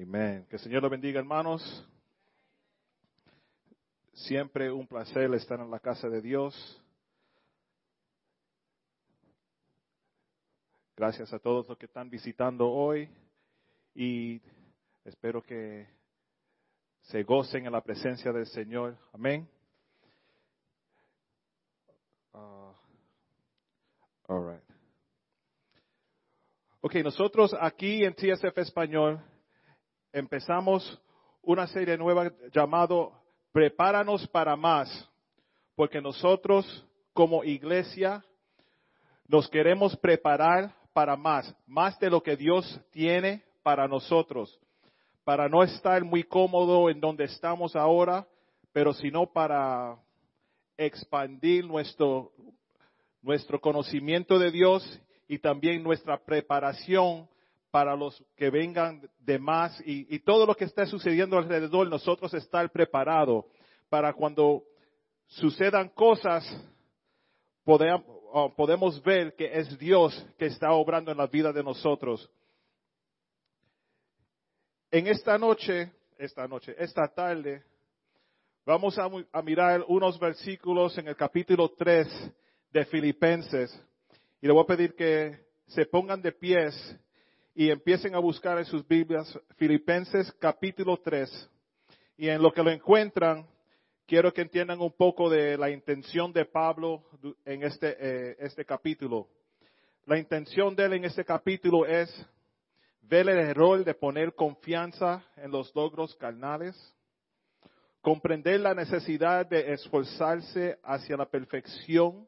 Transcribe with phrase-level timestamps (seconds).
[0.00, 0.46] Amén.
[0.48, 1.60] Que el Señor lo bendiga, hermanos.
[4.12, 6.54] Siempre un placer estar en la casa de Dios.
[10.96, 13.10] Gracias a todos los que están visitando hoy
[13.92, 14.40] y
[15.04, 15.88] espero que
[17.00, 18.96] se gocen en la presencia del Señor.
[19.12, 19.48] Amén.
[22.34, 22.72] Uh,
[24.28, 24.62] all.
[26.82, 29.20] Ok, nosotros aquí en TSF Español
[30.12, 31.00] empezamos
[31.42, 33.12] una serie nueva llamado
[33.52, 35.08] Prepáranos para más,
[35.74, 38.24] porque nosotros como iglesia
[39.26, 44.58] nos queremos preparar para más, más de lo que Dios tiene para nosotros,
[45.24, 48.26] para no estar muy cómodo en donde estamos ahora,
[48.72, 49.96] pero sino para
[50.76, 52.32] expandir nuestro,
[53.22, 57.28] nuestro conocimiento de Dios y también nuestra preparación
[57.70, 62.70] para los que vengan de más y, todo lo que está sucediendo alrededor, nosotros estar
[62.70, 63.44] preparados
[63.88, 64.64] para cuando
[65.26, 66.44] sucedan cosas,
[67.64, 68.02] podemos,
[68.56, 72.30] podemos ver que es Dios que está obrando en la vida de nosotros.
[74.90, 77.62] En esta noche, esta noche, esta tarde,
[78.64, 82.32] vamos a, a mirar unos versículos en el capítulo 3
[82.70, 83.78] de Filipenses.
[84.40, 86.98] Y le voy a pedir que se pongan de pies
[87.58, 91.50] y empiecen a buscar en sus Biblias Filipenses capítulo 3.
[92.16, 93.48] Y en lo que lo encuentran,
[94.06, 97.02] quiero que entiendan un poco de la intención de Pablo
[97.44, 99.26] en este, eh, este capítulo.
[100.06, 102.08] La intención de él en este capítulo es
[103.02, 106.76] ver el rol de poner confianza en los logros carnales,
[108.00, 112.24] comprender la necesidad de esforzarse hacia la perfección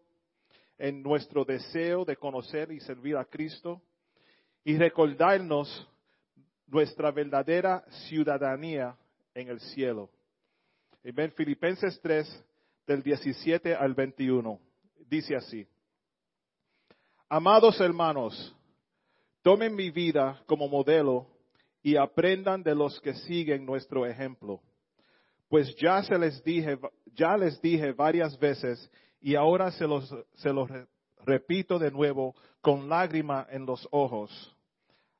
[0.76, 3.80] en nuestro deseo de conocer y servir a Cristo,
[4.64, 5.88] y recordarnos
[6.66, 8.96] nuestra verdadera ciudadanía
[9.34, 10.10] en el cielo.
[11.02, 12.44] En Filipenses 3,
[12.86, 14.60] del 17 al 21.
[15.08, 15.66] Dice así.
[17.28, 18.54] Amados hermanos,
[19.42, 21.28] tomen mi vida como modelo
[21.82, 24.60] y aprendan de los que siguen nuestro ejemplo.
[25.48, 26.78] Pues ya se les dije,
[27.14, 30.68] ya les dije varias veces y ahora se los, se los
[31.24, 34.30] repito de nuevo, con lágrima en los ojos.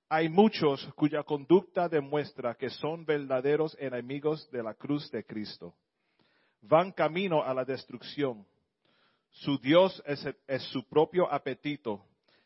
[0.09, 5.75] Hay muchos cuya conducta demuestra que son verdaderos enemigos de la cruz de Cristo.
[6.63, 8.45] Van camino a la destrucción.
[9.31, 12.05] Su Dios es, es su propio apetito.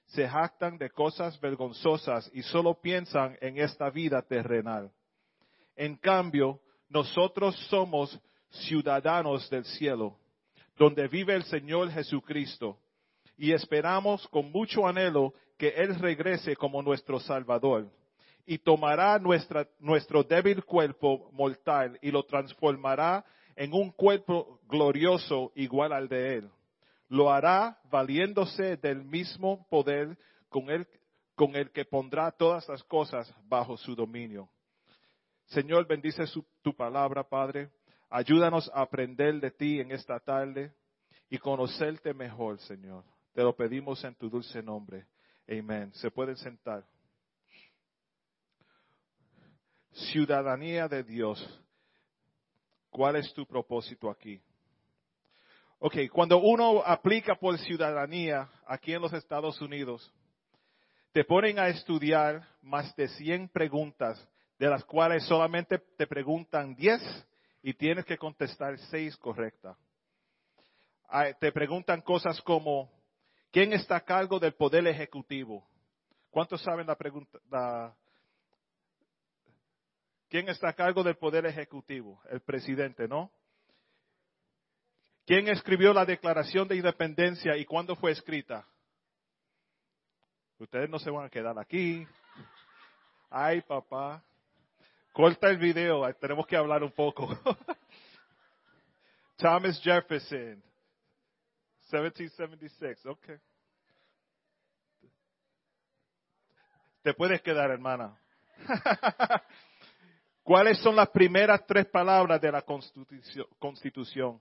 [0.08, 4.92] Se jactan de cosas vergonzosas y solo piensan en esta vida terrenal.
[5.74, 6.60] En cambio,
[6.90, 10.18] nosotros somos ciudadanos del cielo,
[10.76, 12.78] donde vive el Señor Jesucristo
[13.36, 17.90] y esperamos con mucho anhelo que Él regrese como nuestro Salvador
[18.46, 23.24] y tomará nuestra, nuestro débil cuerpo mortal y lo transformará
[23.56, 26.50] en un cuerpo glorioso igual al de Él.
[27.08, 30.18] Lo hará valiéndose del mismo poder
[30.48, 30.86] con el,
[31.34, 34.48] con el que pondrá todas las cosas bajo su dominio.
[35.46, 36.24] Señor, bendice
[36.62, 37.70] tu palabra, Padre.
[38.10, 40.72] Ayúdanos a aprender de ti en esta tarde
[41.28, 43.04] y conocerte mejor, Señor.
[43.34, 45.06] Te lo pedimos en tu dulce nombre.
[45.48, 45.92] Amén.
[45.94, 46.86] Se pueden sentar.
[49.90, 51.62] Ciudadanía de Dios.
[52.90, 54.40] ¿Cuál es tu propósito aquí?
[55.80, 60.12] Ok, cuando uno aplica por ciudadanía aquí en los Estados Unidos,
[61.10, 64.24] te ponen a estudiar más de 100 preguntas,
[64.60, 67.26] de las cuales solamente te preguntan 10
[67.62, 69.76] y tienes que contestar 6 correctas.
[71.40, 72.90] Te preguntan cosas como,
[73.54, 75.64] ¿Quién está a cargo del poder ejecutivo?
[76.32, 77.38] ¿Cuántos saben la pregunta?
[80.28, 82.20] ¿Quién está a cargo del poder ejecutivo?
[82.30, 83.30] El presidente, ¿no?
[85.24, 88.66] ¿Quién escribió la Declaración de Independencia y cuándo fue escrita?
[90.58, 92.04] Ustedes no se van a quedar aquí.
[93.30, 94.20] Ay, papá.
[95.12, 97.28] Corta el video, tenemos que hablar un poco.
[99.36, 100.60] Thomas Jefferson,
[101.90, 103.26] 1776, ok.
[107.02, 108.18] Te puedes quedar, hermana.
[110.42, 112.62] ¿Cuáles son las primeras tres palabras de la
[113.58, 114.40] constitución?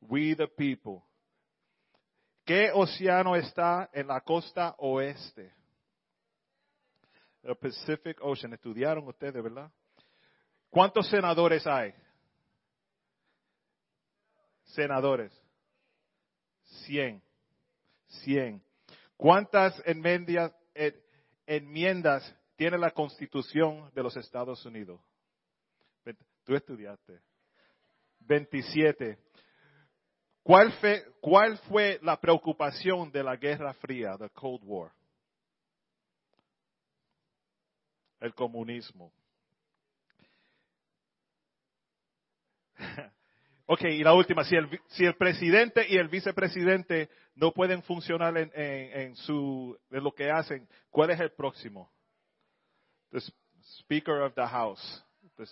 [0.00, 1.02] We the people.
[2.44, 5.52] ¿Qué océano está en la costa oeste?
[7.42, 8.52] El Pacific Ocean.
[8.52, 9.70] Estudiaron ustedes, ¿verdad?
[10.70, 11.92] ¿Cuántos senadores hay?
[14.64, 15.41] Senadores.
[16.92, 17.22] Cien.
[18.22, 18.62] Cien.
[19.16, 20.52] ¿Cuántas enmiendas,
[21.46, 25.00] enmiendas tiene la constitución de los Estados Unidos?
[26.44, 27.18] Tú estudiaste.
[28.20, 29.18] 27.
[30.42, 34.92] ¿Cuál fue, ¿Cuál fue la preocupación de la Guerra Fría, the Cold War?
[38.20, 39.10] El comunismo.
[43.66, 48.36] ok, y la última, si el, si el presidente y el vicepresidente no pueden funcionar
[48.36, 51.90] en, en, su, en lo que hacen, ¿cuál es el próximo?
[53.10, 53.20] The
[53.80, 55.04] Speaker of the House.
[55.36, 55.44] The,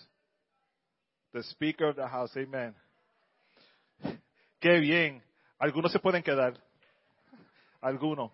[1.33, 2.75] the Speaker of the House, amen.
[4.59, 5.23] Qué bien.
[5.59, 6.55] Algunos se pueden quedar.
[7.81, 8.31] Algunos.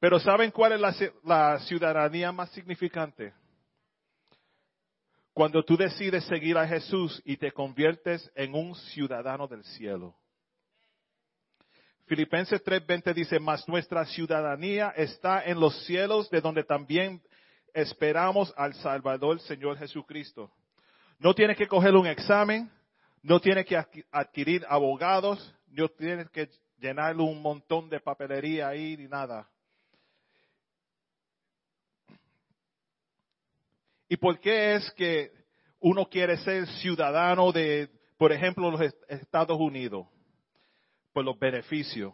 [0.00, 3.32] Pero ¿saben cuál es la, la ciudadanía más significante?
[5.38, 10.16] Cuando tú decides seguir a Jesús y te conviertes en un ciudadano del cielo.
[12.06, 17.22] Filipenses 3:20 dice, mas nuestra ciudadanía está en los cielos, de donde también
[17.72, 20.50] esperamos al Salvador, Señor Jesucristo.
[21.20, 22.68] No tienes que coger un examen,
[23.22, 23.80] no tienes que
[24.10, 26.48] adquirir abogados, no tienes que
[26.80, 29.48] llenar un montón de papelería ahí ni nada.
[34.08, 35.30] ¿Y por qué es que
[35.80, 40.06] uno quiere ser ciudadano de, por ejemplo, los Estados Unidos?
[41.12, 42.12] Por los beneficios.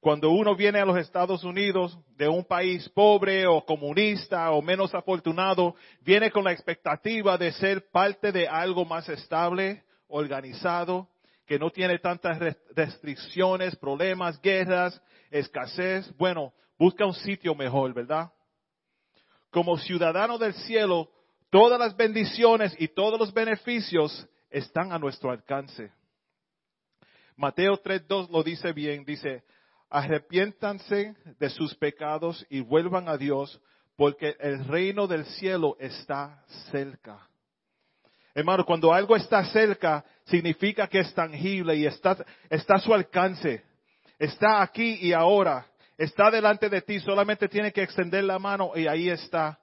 [0.00, 4.94] Cuando uno viene a los Estados Unidos de un país pobre o comunista o menos
[4.94, 11.08] afortunado, viene con la expectativa de ser parte de algo más estable, organizado,
[11.46, 12.38] que no tiene tantas
[12.76, 15.00] restricciones, problemas, guerras,
[15.30, 16.14] escasez.
[16.18, 18.30] Bueno, busca un sitio mejor, ¿verdad?
[19.54, 21.08] Como ciudadano del cielo,
[21.48, 25.92] todas las bendiciones y todos los beneficios están a nuestro alcance.
[27.36, 29.44] Mateo 3.2 lo dice bien, dice,
[29.90, 33.60] arrepiéntanse de sus pecados y vuelvan a Dios,
[33.94, 37.28] porque el reino del cielo está cerca.
[38.34, 42.16] Hermano, cuando algo está cerca, significa que es tangible y está,
[42.50, 43.62] está a su alcance.
[44.18, 45.64] Está aquí y ahora.
[45.96, 47.00] Está delante de ti.
[47.00, 49.58] Solamente tiene que extender la mano y ahí está.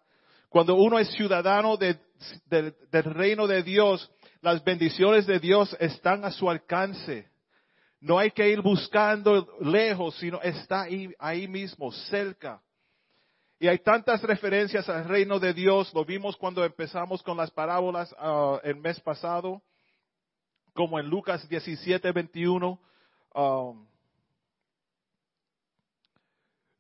[0.50, 2.00] Cuando uno es ciudadano del
[2.92, 4.12] reino de Dios,
[4.42, 7.30] las bendiciones de Dios están a su alcance.
[8.00, 10.88] No hay que ir buscando lejos, sino está
[11.20, 12.62] ahí, mismo, cerca.
[13.60, 18.12] Y hay tantas referencias al reino de Dios, lo vimos cuando empezamos con las parábolas
[18.14, 19.62] uh, el mes pasado,
[20.74, 22.80] como en Lucas 17, 21.
[23.36, 23.88] Um,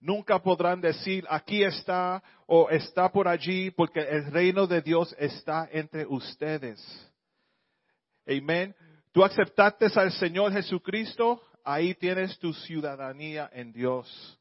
[0.01, 5.69] nunca podrán decir, aquí está o está por allí, porque el reino de Dios está
[5.71, 6.81] entre ustedes.
[8.27, 8.75] Amén.
[9.13, 14.39] Tú aceptaste al Señor Jesucristo, ahí tienes tu ciudadanía en Dios.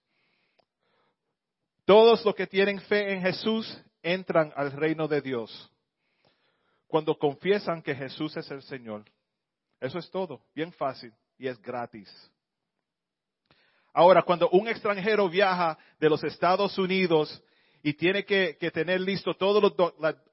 [1.84, 5.70] Todos los que tienen fe en Jesús entran al reino de Dios
[6.86, 9.04] cuando confiesan que Jesús es el Señor.
[9.80, 12.08] Eso es todo, bien fácil y es gratis.
[13.92, 17.42] Ahora, cuando un extranjero viaja de los Estados Unidos
[17.82, 19.60] y tiene que, tener listo toda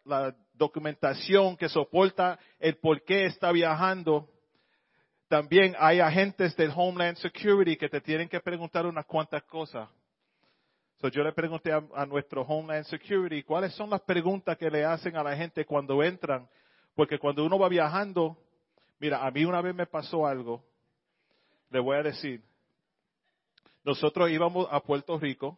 [0.05, 4.27] la, documentación que soporta el por qué está viajando.
[5.27, 9.87] También hay agentes del Homeland Security que te tienen que preguntar unas cuantas cosas.
[11.11, 15.23] yo le pregunté a, nuestro Homeland Security cuáles son las preguntas que le hacen a
[15.23, 16.49] la gente cuando entran.
[16.95, 18.35] Porque cuando uno va viajando,
[18.99, 20.63] mira, a mí una vez me pasó algo,
[21.69, 22.41] le voy a decir.
[23.87, 25.57] Nosotros íbamos a Puerto Rico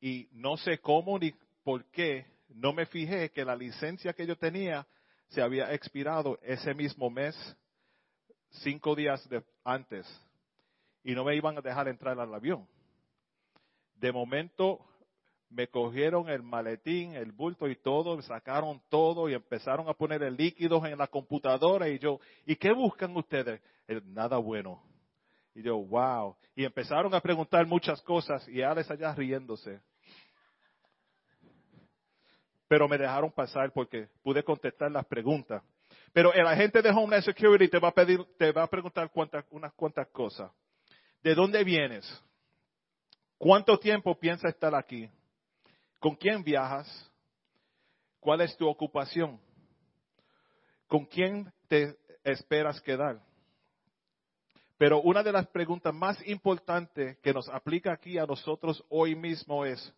[0.00, 4.34] y no sé cómo ni por qué no me fijé que la licencia que yo
[4.38, 4.86] tenía
[5.28, 7.36] se había expirado ese mismo mes,
[8.62, 9.28] cinco días
[9.62, 10.06] antes,
[11.04, 12.66] y no me iban a dejar entrar al avión.
[13.96, 14.80] De momento
[15.50, 20.34] me cogieron el maletín, el bulto y todo, sacaron todo y empezaron a poner el
[20.34, 23.60] líquido en la computadora y yo, ¿y qué buscan ustedes?
[24.06, 24.91] nada bueno.
[25.54, 26.36] Y yo, wow.
[26.54, 29.80] Y empezaron a preguntar muchas cosas y Alex allá riéndose
[32.72, 35.62] pero me dejaron pasar porque pude contestar las preguntas.
[36.10, 39.10] Pero el agente de Homeland Security te va a pedir, te va a preguntar
[39.50, 40.50] unas cuantas cosas.
[41.22, 42.10] ¿De dónde vienes?
[43.36, 45.06] ¿Cuánto tiempo piensas estar aquí?
[45.98, 47.12] ¿Con quién viajas?
[48.18, 49.38] ¿Cuál es tu ocupación?
[50.86, 51.94] ¿Con quién te
[52.24, 53.20] esperas quedar?
[54.82, 59.64] Pero una de las preguntas más importantes que nos aplica aquí a nosotros hoy mismo
[59.64, 59.94] es,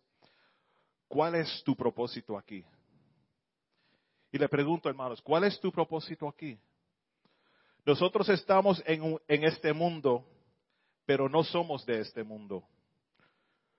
[1.07, 2.63] ¿cuál es tu propósito aquí?
[4.31, 6.55] Y le pregunto, hermanos, ¿cuál es tu propósito aquí?
[7.83, 10.23] Nosotros estamos en, en este mundo,
[11.03, 12.63] pero no somos de este mundo.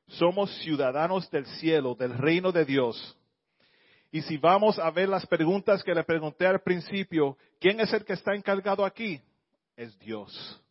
[0.09, 3.17] somos ciudadanos del cielo, del reino de Dios.
[4.11, 8.05] Y si vamos a ver las preguntas que le pregunté al principio, ¿quién es el
[8.05, 9.23] que está encargado aquí?
[9.77, 10.65] Es Dios.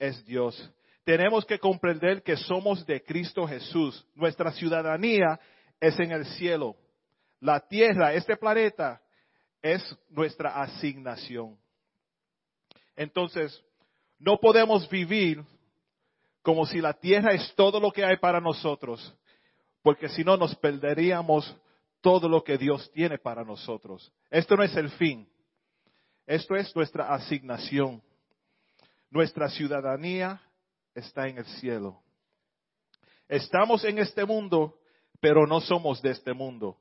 [0.00, 0.72] Es Dios.
[1.04, 4.04] Tenemos que comprender que somos de Cristo Jesús.
[4.16, 5.38] Nuestra ciudadanía
[5.78, 6.74] es en el cielo.
[7.38, 9.00] La tierra, este planeta,
[9.62, 11.56] es nuestra asignación.
[12.96, 13.62] Entonces,
[14.18, 15.44] no podemos vivir
[16.42, 19.14] como si la tierra es todo lo que hay para nosotros,
[19.82, 21.56] porque si no nos perderíamos
[22.00, 24.12] todo lo que Dios tiene para nosotros.
[24.30, 25.28] Esto no es el fin,
[26.26, 28.02] esto es nuestra asignación.
[29.10, 30.40] Nuestra ciudadanía
[30.94, 32.00] está en el cielo.
[33.28, 34.78] Estamos en este mundo,
[35.20, 36.76] pero no somos de este mundo.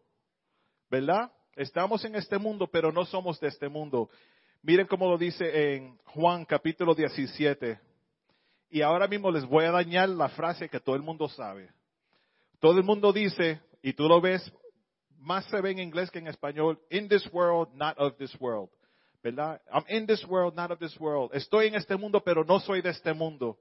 [0.90, 1.32] ¿Verdad?
[1.56, 4.10] Estamos en este mundo, pero no somos de este mundo.
[4.62, 7.80] Miren cómo lo dice en Juan capítulo 17.
[8.70, 11.72] Y ahora mismo les voy a dañar la frase que todo el mundo sabe.
[12.60, 14.52] Todo el mundo dice, y tú lo ves,
[15.18, 18.70] más se ve en inglés que en español, in this world, not of this world.
[19.22, 19.62] ¿Verdad?
[19.72, 21.32] I'm in this world, not of this world.
[21.34, 23.60] Estoy en este mundo, pero no soy de este mundo.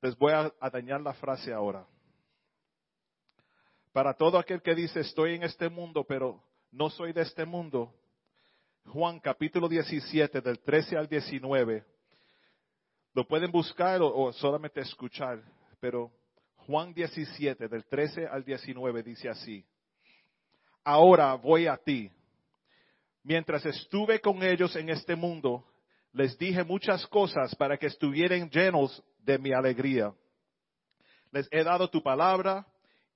[0.00, 1.86] Les voy a, a dañar la frase ahora.
[3.92, 7.92] Para todo aquel que dice, estoy en este mundo, pero no soy de este mundo,
[8.86, 11.84] Juan capítulo 17, del 13 al 19,
[13.14, 15.42] lo pueden buscar o, solamente escuchar,
[15.80, 16.10] pero
[16.66, 19.64] Juan 17, del 13 al 19, dice así.
[20.84, 22.10] Ahora voy a ti.
[23.28, 25.66] Mientras estuve con ellos en este mundo,
[26.14, 30.14] les dije muchas cosas para que estuvieran llenos de mi alegría.
[31.30, 32.66] Les he dado tu palabra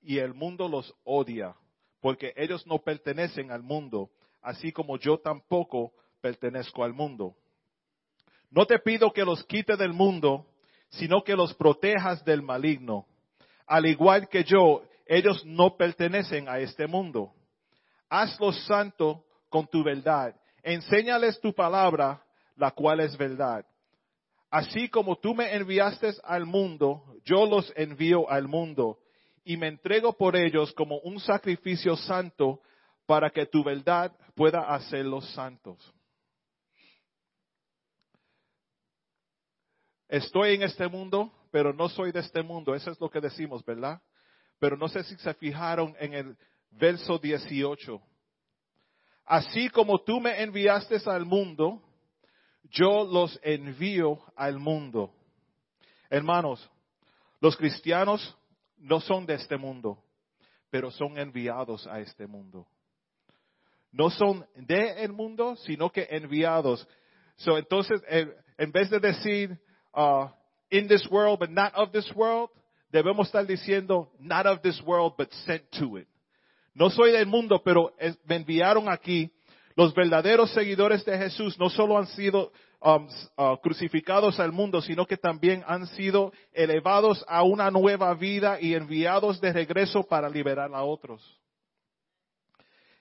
[0.02, 1.56] y el mundo los odia,
[2.02, 4.10] porque ellos no pertenecen al mundo,
[4.42, 7.34] así como yo tampoco pertenezco al mundo.
[8.50, 10.46] No te pido que los quite del mundo,
[10.90, 13.06] sino que los protejas del maligno.
[13.66, 17.32] Al igual que yo, ellos no pertenecen a este mundo.
[18.10, 20.34] Hazlos santo con tu verdad.
[20.62, 22.24] Enséñales tu palabra,
[22.56, 23.64] la cual es verdad.
[24.50, 28.98] Así como tú me enviaste al mundo, yo los envío al mundo
[29.44, 32.60] y me entrego por ellos como un sacrificio santo
[33.06, 35.78] para que tu verdad pueda hacerlos santos.
[40.08, 42.74] Estoy en este mundo, pero no soy de este mundo.
[42.74, 44.00] Eso es lo que decimos, ¿verdad?
[44.58, 46.36] Pero no sé si se fijaron en el
[46.70, 48.00] verso 18.
[49.24, 51.80] Así como tú me enviaste al mundo,
[52.70, 55.12] yo los envío al mundo.
[56.10, 56.68] Hermanos,
[57.40, 58.36] los cristianos
[58.78, 59.98] no son de este mundo,
[60.70, 62.66] pero son enviados a este mundo.
[63.92, 66.86] No son de el mundo, sino que enviados.
[67.36, 69.58] So, entonces, en vez de decir,
[69.94, 70.28] uh,
[70.70, 72.50] in this world but not of this world,
[72.90, 76.08] debemos estar diciendo not of this world but sent to it.
[76.74, 77.92] No soy del mundo, pero
[78.24, 79.30] me enviaron aquí.
[79.74, 85.06] Los verdaderos seguidores de Jesús no solo han sido um, uh, crucificados al mundo, sino
[85.06, 90.74] que también han sido elevados a una nueva vida y enviados de regreso para liberar
[90.74, 91.22] a otros.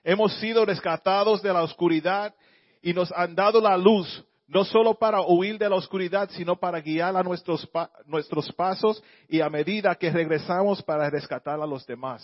[0.04, 2.34] Hemos sido rescatados de la oscuridad
[2.80, 6.80] y nos han dado la luz no solo para huir de la oscuridad, sino para
[6.80, 7.66] guiar a nuestros,
[8.04, 12.22] nuestros pasos y a medida que regresamos para rescatar a los demás.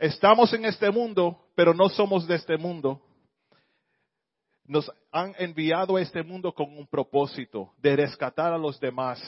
[0.00, 3.02] Estamos en este mundo, pero no somos de este mundo.
[4.64, 9.20] Nos han enviado a este mundo con un propósito de rescatar a los demás.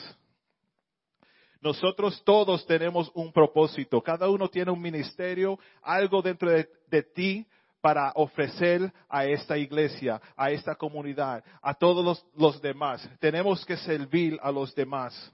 [1.61, 4.01] Nosotros todos tenemos un propósito.
[4.01, 7.45] Cada uno tiene un ministerio, algo dentro de, ti
[7.79, 13.07] para ofrecer a esta iglesia, a esta comunidad, a todos los, demás.
[13.19, 15.31] Tenemos que servir a los demás.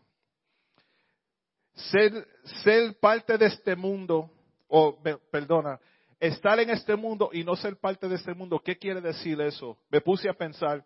[1.76, 4.30] Ser parte de este mundo,
[4.70, 4.98] o
[5.32, 5.80] perdona,
[6.20, 9.78] estar en este mundo y no ser parte de este mundo, ¿qué quiere decir eso?
[9.90, 10.86] Me puse a pensar,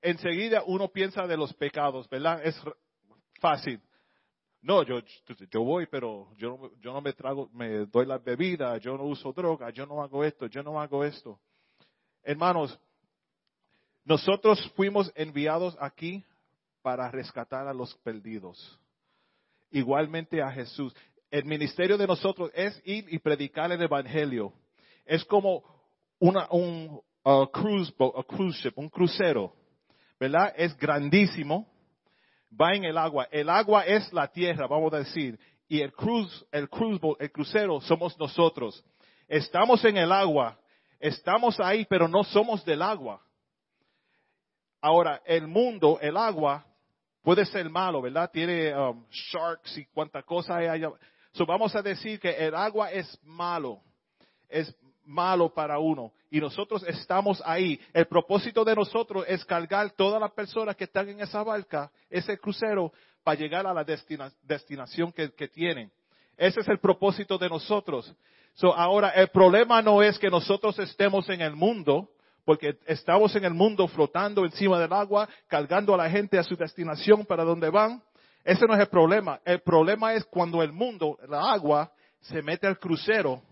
[0.00, 2.44] enseguida uno piensa de los pecados, ¿verdad?
[2.44, 2.60] Es
[3.40, 3.80] fácil.
[4.62, 5.00] No, yo,
[5.50, 9.70] yo voy, pero yo, no me trago, me doy la bebida, yo no uso droga,
[9.70, 11.40] yo no hago esto, yo no hago esto.
[12.22, 12.78] Hermanos,
[14.04, 16.24] nosotros fuimos enviados aquí
[16.80, 18.78] para rescatar a los perdidos.
[19.72, 20.94] Igualmente a Jesús.
[21.32, 24.52] El ministerio de nosotros es ir y predicar el evangelio.
[25.06, 25.64] Es como
[26.18, 27.00] una, un
[27.50, 29.54] cruise boat, cruise ship, un crucero,
[30.20, 30.52] ¿verdad?
[30.54, 31.66] Es grandísimo
[32.60, 33.28] va en el agua.
[33.30, 36.68] El agua es la tierra, vamos a decir, y el cruz, el
[37.18, 38.84] el crucero somos nosotros.
[39.26, 40.58] Estamos en el agua,
[41.00, 43.22] estamos ahí, pero no somos del agua.
[44.82, 46.66] Ahora, el mundo, el agua,
[47.22, 48.30] puede ser malo, ¿verdad?
[48.30, 50.90] Tiene um, sharks y cuánta cosa hay allá.
[51.32, 53.80] So vamos a decir que el agua es malo,
[54.48, 54.74] es
[55.04, 56.12] malo para uno.
[56.30, 57.80] Y nosotros estamos ahí.
[57.92, 62.38] El propósito de nosotros es cargar todas las personas que están en esa barca, ese
[62.38, 63.84] crucero, para llegar a la
[64.42, 65.90] destinación que, que tienen.
[66.36, 68.12] Ese es el propósito de nosotros.
[68.54, 72.10] So, ahora, el problema no es que nosotros estemos en el mundo,
[72.44, 76.56] porque estamos en el mundo flotando encima del agua, cargando a la gente a su
[76.56, 78.02] destinación para donde van.
[78.44, 79.40] Ese no es el problema.
[79.44, 83.42] El problema es cuando el mundo, la agua, se mete al crucero.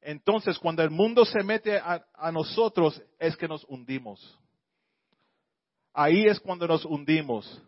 [0.00, 4.38] Entonces, cuando el mundo se mete a, nosotros, es que nos hundimos.
[5.92, 7.62] Ahí es cuando nos hundimos.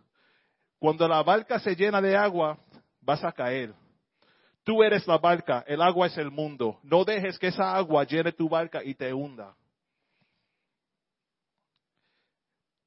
[0.79, 2.59] Cuando la barca se llena de agua,
[3.01, 3.73] vas a caer.
[4.65, 6.81] Tú eres la barca, el agua es el mundo.
[6.83, 9.57] No dejes que esa agua llene tu barca y te hunda.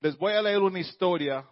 [0.01, 1.45] Les voy a leer una historia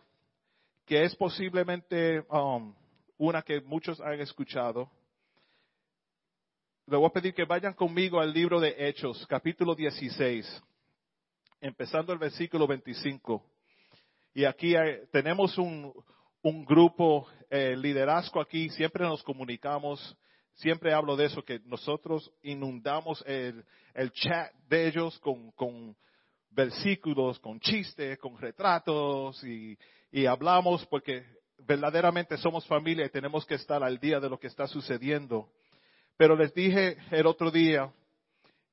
[0.87, 2.73] que es posiblemente um,
[3.17, 4.89] una que muchos han escuchado.
[6.85, 10.63] Les voy a pedir que vayan conmigo al libro de Hechos, capítulo 16,
[11.59, 13.43] empezando el versículo 25.
[14.33, 14.75] Y aquí
[15.11, 15.93] tenemos un,
[16.41, 20.17] un grupo, eh, liderazgo aquí, siempre nos comunicamos,
[20.53, 23.65] siempre hablo de eso, que nosotros inundamos el,
[24.13, 25.97] chat de ellos con,
[26.51, 29.77] versículos, con chistes, con retratos y,
[30.11, 31.25] y hablamos porque
[31.59, 35.49] verdaderamente somos familia y tenemos que estar al día de lo que está sucediendo.
[36.15, 37.91] Pero les dije el otro día,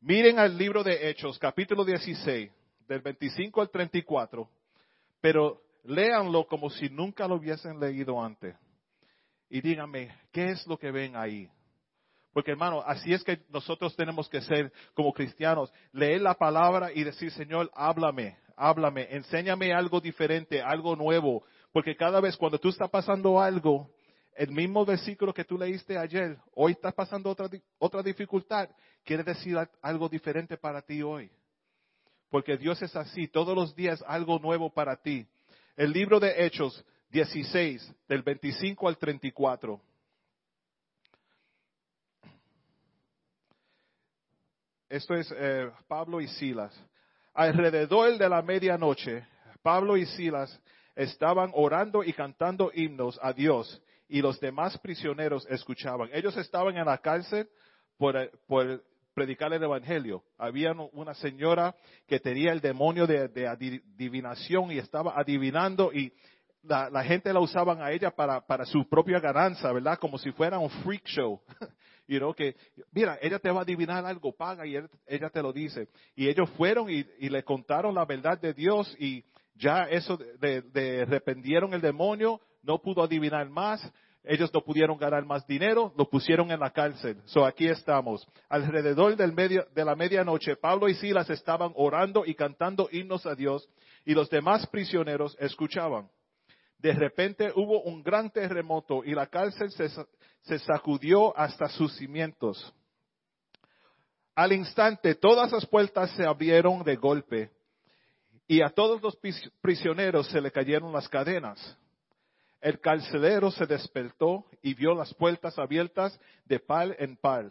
[0.01, 2.51] miren al libro de Hechos, capítulo 16,
[2.89, 4.49] del 25 al 34,
[5.21, 8.57] pero léanlo como si nunca lo hubiesen leído antes.
[9.51, 11.49] Y díganme, ¿qué es lo que ven ahí?
[12.33, 17.05] Porque hermano, así es que nosotros tenemos que ser como cristianos, leer la palabra y
[17.05, 21.45] decir, Señor, háblame, háblame, enséñame algo diferente, algo nuevo.
[21.73, 23.91] Porque cada vez cuando tú estás pasando algo,
[24.37, 28.69] el mismo versículo que tú leíste ayer, hoy estás pasando otra, otra dificultad,
[29.05, 31.31] quiere decir algo diferente para ti hoy.
[32.31, 35.27] Porque Dios es así, todos los días algo nuevo para ti.
[35.77, 39.81] El libro de Hechos 16, del 25 al 34.
[44.89, 46.73] Esto es eh, Pablo y Silas.
[47.35, 49.27] Alrededor de la medianoche,
[49.61, 50.61] Pablo y Silas
[50.95, 56.11] estaban orando y cantando himnos a Dios y los demás prisioneros escuchaban.
[56.13, 57.49] Ellos estaban en la cárcel
[57.99, 58.31] por,
[59.15, 60.23] predicar el Evangelio.
[60.39, 61.75] Había una señora
[62.07, 66.13] que tenía el demonio de, adivinación y estaba adivinando y
[66.63, 69.99] la, gente la usaban a ella para, para su propia ganancia, ¿verdad?
[69.99, 71.41] Como si fuera un freak show.
[72.07, 72.57] you know, que,
[72.93, 75.89] mira, ella te va a adivinar algo, paga y ella te lo dice.
[76.15, 81.03] Y ellos fueron y, le contaron la verdad de Dios y ya eso de, de,
[81.03, 83.81] el demonio, no pudo adivinar más,
[84.25, 87.21] ellos no pudieron ganar más dinero, lo pusieron en la cárcel.
[87.27, 88.27] So aquí estamos.
[88.49, 93.35] Alrededor del medio, de la medianoche, Pablo y Silas estaban orando y cantando himnos a
[93.35, 93.69] Dios
[94.05, 96.09] y los demás prisioneros escuchaban.
[96.85, 102.75] De repente hubo un gran terremoto y la cárcel se, sacudió hasta sus cimientos.
[104.35, 107.51] Al instante todas las puertas se abrieron de golpe
[108.47, 109.19] y a todos los
[109.63, 111.59] prisioneros se le cayeron las cadenas.
[112.61, 117.51] El carcelero se despertó y vio las puertas abiertas de par en par.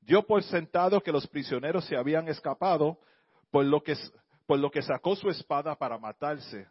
[0.00, 2.98] Dio por sentado que los prisioneros se habían escapado,
[3.52, 3.94] por lo que,
[4.44, 6.66] por lo que sacó su espada para matarse.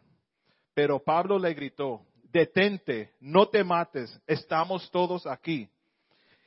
[0.74, 2.02] Pero Pablo le gritó,
[2.32, 5.68] detente, no te mates, estamos todos aquí.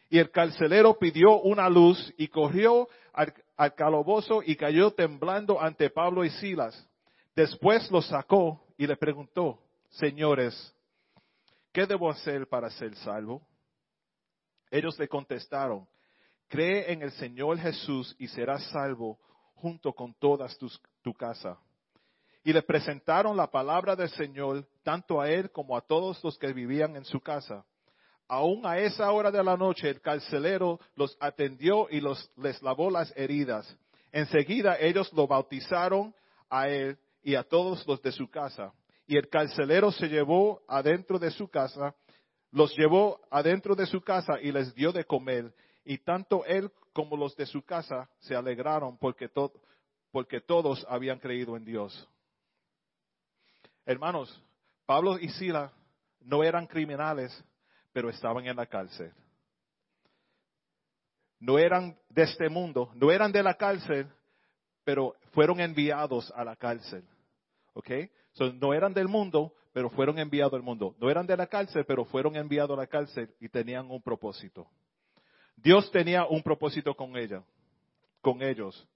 [0.09, 5.89] Y el carcelero pidió una luz y corrió al, al, calabozo y cayó temblando ante
[5.89, 6.87] Pablo y Silas.
[7.35, 9.59] Después lo sacó y le preguntó,
[9.89, 10.75] señores,
[11.71, 13.41] ¿qué debo hacer para ser salvo?
[14.69, 15.87] Ellos le contestaron,
[16.47, 19.19] cree en el Señor Jesús y serás salvo
[19.55, 20.47] junto con toda
[21.01, 21.57] tu casa.
[22.43, 26.51] Y le presentaron la palabra del Señor tanto a él como a todos los que
[26.51, 27.65] vivían en su casa.
[28.27, 32.89] Aún a esa hora de la noche el carcelero los atendió y los, les lavó
[32.89, 33.77] las heridas.
[34.11, 36.13] Enseguida ellos lo bautizaron
[36.49, 38.73] a él y a todos los de su casa
[39.05, 41.95] y el carcelero se llevó adentro de su casa,
[42.51, 45.53] los llevó adentro de su casa y les dio de comer.
[45.83, 49.29] Y tanto él como los de su casa se alegraron porque,
[50.11, 52.07] porque todos habían creído en Dios.
[53.85, 54.41] Hermanos,
[54.85, 55.71] Pablo y Sila
[56.21, 57.43] no eran criminales,
[57.91, 59.11] pero estaban en la cárcel.
[61.39, 64.07] No eran de este mundo, no eran de la cárcel,
[64.83, 67.03] pero fueron enviados a la cárcel.
[67.73, 67.89] ¿Ok?
[68.55, 70.95] no eran del mundo, pero fueron enviados al mundo.
[70.99, 74.67] No eran de la cárcel, pero fueron enviados a la cárcel y tenían un propósito.
[75.55, 77.43] Dios tenía un propósito con ella,
[78.21, 78.87] con ellos.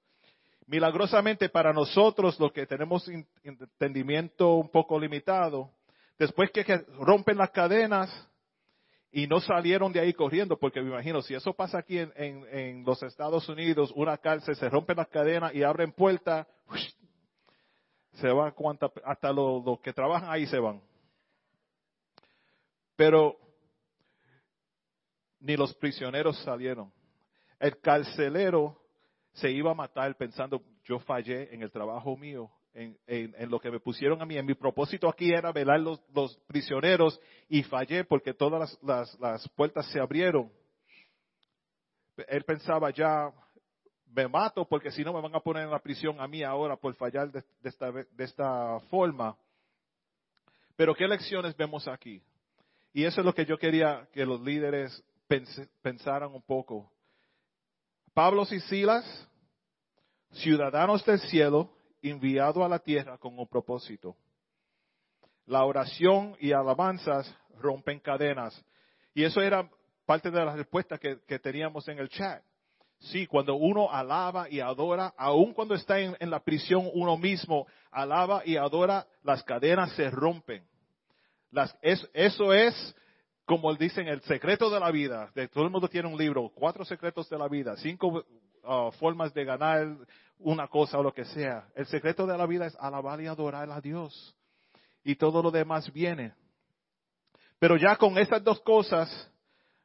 [0.67, 3.10] Milagrosamente para nosotros, los que tenemos
[3.41, 5.71] entendimiento un poco limitado,
[6.19, 6.65] después que
[6.99, 8.10] rompen las cadenas
[9.10, 13.01] y no salieron de ahí corriendo, porque me imagino, si eso pasa aquí en, los
[13.01, 16.45] Estados Unidos, una cárcel, se rompen las cadenas y abren puertas,
[18.15, 18.53] se van
[19.06, 20.82] hasta los que trabajan ahí se van.
[22.97, 23.38] Pero
[25.39, 26.91] ni los prisioneros salieron.
[27.58, 28.87] El carcelero
[29.38, 33.80] se iba a matar pensando, yo fallé en el trabajo mío, en, lo que me
[33.80, 34.38] pusieron a mí.
[34.38, 37.19] En mi propósito aquí era velar los, los prisioneros
[37.50, 40.52] y fallé porque todas las, puertas se abrieron.
[42.28, 43.32] Él pensaba ya,
[44.08, 46.76] me mato porque si no me van a poner en la prisión a mí ahora
[46.76, 49.38] por fallar de, esta, de esta forma.
[50.76, 52.21] Pero ¿qué lecciones vemos aquí?
[52.93, 55.04] Y eso es lo que yo quería que los líderes
[55.82, 56.91] pensaran un poco.
[58.17, 59.06] Pablo y Silas,
[60.32, 61.69] ciudadanos del cielo,
[62.01, 64.15] enviados a la tierra con un propósito.
[65.45, 68.60] La oración y alabanzas rompen cadenas.
[69.13, 69.69] Y eso era
[70.08, 72.41] parte de la respuesta que, teníamos en el chat.
[72.97, 78.41] Sí, cuando uno alaba y adora, aun cuando está en, la prisión uno mismo, alaba
[78.43, 80.67] y adora, las cadenas se rompen.
[82.13, 82.95] Eso es
[83.47, 85.31] como dicen, el secreto de la vida.
[85.33, 88.25] De, todo el mundo tiene un libro, cuatro secretos de la vida, cinco
[88.63, 89.88] uh, formas de ganar
[90.39, 91.65] una cosa o lo que sea.
[91.73, 94.36] El secreto de la vida es alabar y adorar a Dios.
[95.01, 96.33] Y todo lo demás viene.
[97.57, 99.31] Pero ya con estas dos cosas,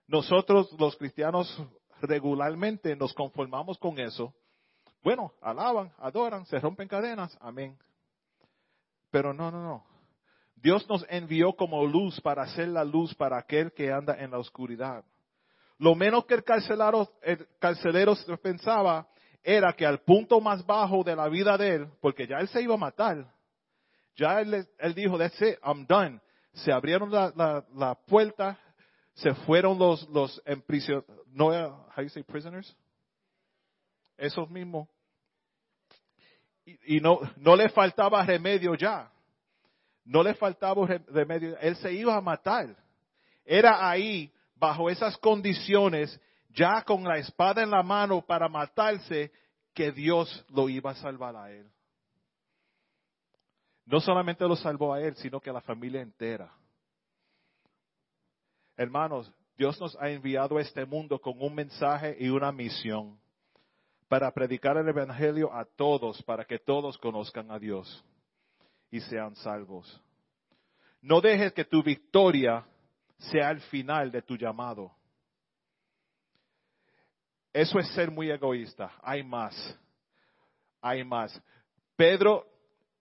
[0.08, 1.56] nosotros los cristianos
[2.00, 4.34] regularmente nos conformamos con eso.
[5.04, 7.78] Bueno, alaban, adoran, se rompen cadenas, amén.
[9.12, 9.91] Pero no, no, no.
[10.62, 14.38] Dios nos envió como luz para hacer la luz para aquel que anda en la
[14.38, 15.04] oscuridad.
[15.76, 19.08] Lo menos que el carcelero, el carcelero pensaba
[19.42, 22.62] era que al punto más bajo de la vida de él, porque ya él se
[22.62, 23.26] iba a matar,
[24.14, 26.20] ya él, dijo, that's it, I'm done.
[26.52, 28.56] Se abrieron la, puerta,
[29.14, 30.40] se fueron los, los
[31.32, 31.48] no,
[31.96, 32.76] how you say prisoners?
[34.16, 34.86] Esos mismos.
[36.64, 39.10] Y, y no, no le faltaba remedio ya.
[40.04, 41.56] No le faltaba remedio.
[41.58, 42.76] Él se iba a matar.
[43.44, 49.32] Era ahí, bajo esas condiciones, ya con la espada en la mano para matarse,
[49.74, 51.70] que Dios lo iba a salvar a él.
[53.86, 56.52] No solamente lo salvó a él, sino que a la familia entera.
[58.76, 63.18] Hermanos, Dios nos ha enviado a este mundo con un mensaje y una misión
[64.08, 68.04] para predicar el Evangelio a todos, para que todos conozcan a Dios
[68.92, 70.00] y sean salvos.
[71.00, 72.64] No dejes que tu victoria
[73.18, 74.92] sea el final de tu llamado.
[77.52, 78.92] Eso es ser muy egoísta.
[79.02, 79.78] Hay más.
[80.80, 81.42] Hay más.
[81.96, 82.46] Pedro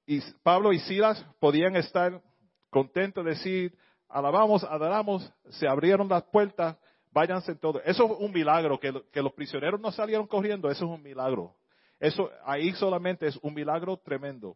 [0.05, 2.21] y Pablo y Silas podían estar
[2.69, 3.77] contentos de decir,
[4.07, 6.77] alabamos, adoramos, se abrieron las puertas,
[7.11, 7.81] váyanse todo.
[7.83, 11.53] Eso es un milagro, que, que los prisioneros no salieron corriendo, eso es un milagro.
[11.99, 14.55] Eso ahí solamente es un milagro tremendo.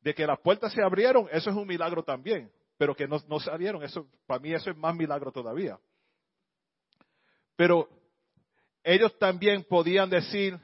[0.00, 2.50] De que las puertas se abrieron, eso es un milagro también.
[2.78, 5.78] Pero que no, no salieron, eso, para mí eso es más milagro todavía.
[7.56, 7.88] Pero
[8.84, 10.58] ellos también podían decir,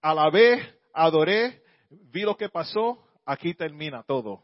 [0.00, 4.42] alabé, adoré, vi lo que pasó, aquí termina todo.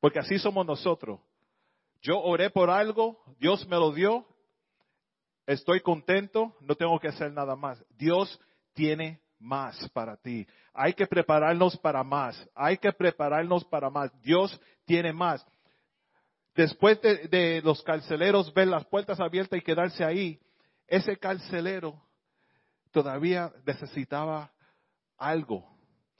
[0.00, 1.20] Porque así somos nosotros.
[2.00, 4.26] Yo oré por algo, Dios me lo dio,
[5.46, 7.84] estoy contento, no tengo que hacer nada más.
[7.96, 8.40] Dios
[8.72, 10.46] tiene más para ti.
[10.72, 12.48] Hay que prepararnos para más.
[12.54, 14.10] Hay que prepararnos para más.
[14.22, 15.44] Dios tiene más.
[16.54, 20.40] Después de, los carceleros ver las puertas abiertas y quedarse ahí,
[20.86, 22.02] ese carcelero
[22.90, 24.50] todavía necesitaba
[25.16, 25.64] algo.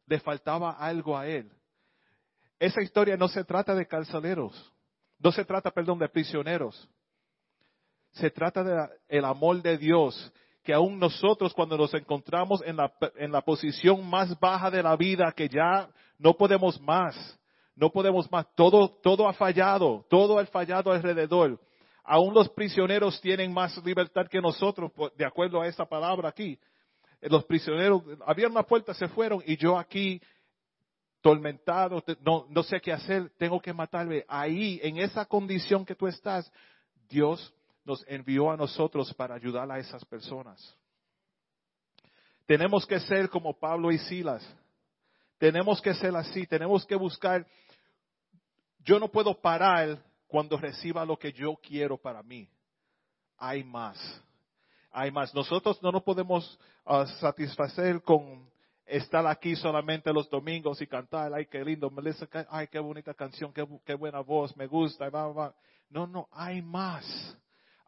[0.07, 1.51] Le faltaba algo a él.
[2.59, 4.73] Esa historia no se trata de carceleros.
[5.19, 6.89] No se trata, perdón, de prisioneros.
[8.13, 10.33] Se trata del amor de Dios
[10.69, 14.97] que aún nosotros cuando nos encontramos en la, en la posición más baja de la
[14.97, 17.17] vida, que ya no podemos más,
[17.75, 21.59] no podemos más, todo, todo ha fallado, todo ha fallado alrededor.
[22.05, 26.59] Aún los prisioneros tienen más libertad que nosotros, de acuerdo a esa palabra aquí.
[27.23, 30.21] Los prisioneros abrieron la puerta, se fueron y yo aquí
[31.23, 34.23] tormentado, no, no sé qué hacer, tengo que matarme.
[34.29, 36.53] Ahí, en esa condición que tú estás,
[37.09, 37.55] Dios
[37.89, 40.77] nos envió a nosotros para ayudar a esas personas.
[42.45, 44.47] Tenemos que ser como Pablo y Silas.
[45.39, 46.47] Tenemos que ser así.
[46.47, 47.47] Tenemos que buscar.
[48.85, 52.47] yo no puedo parar cuando reciba lo que yo quiero para mí.
[53.39, 53.99] Hay más.
[54.91, 55.35] Hay más.
[55.35, 58.51] Nosotros no nos podemos ah, satisfacer con
[58.85, 63.53] estar aquí solamente los domingos y cantar, ay, qué lindo, Melissa, ay, qué bonita canción,
[63.53, 65.11] qué, buena voz, me gusta,
[65.91, 67.05] No, no, hay más,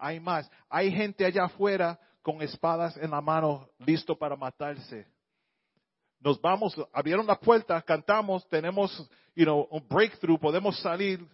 [0.00, 0.50] hay más.
[0.68, 5.06] Hay gente allá afuera con espadas en la mano, listo para matarse.
[6.20, 11.26] Nos vamos, abrieron la puerta, cantamos, tenemos, you know, un breakthrough, podemos salir,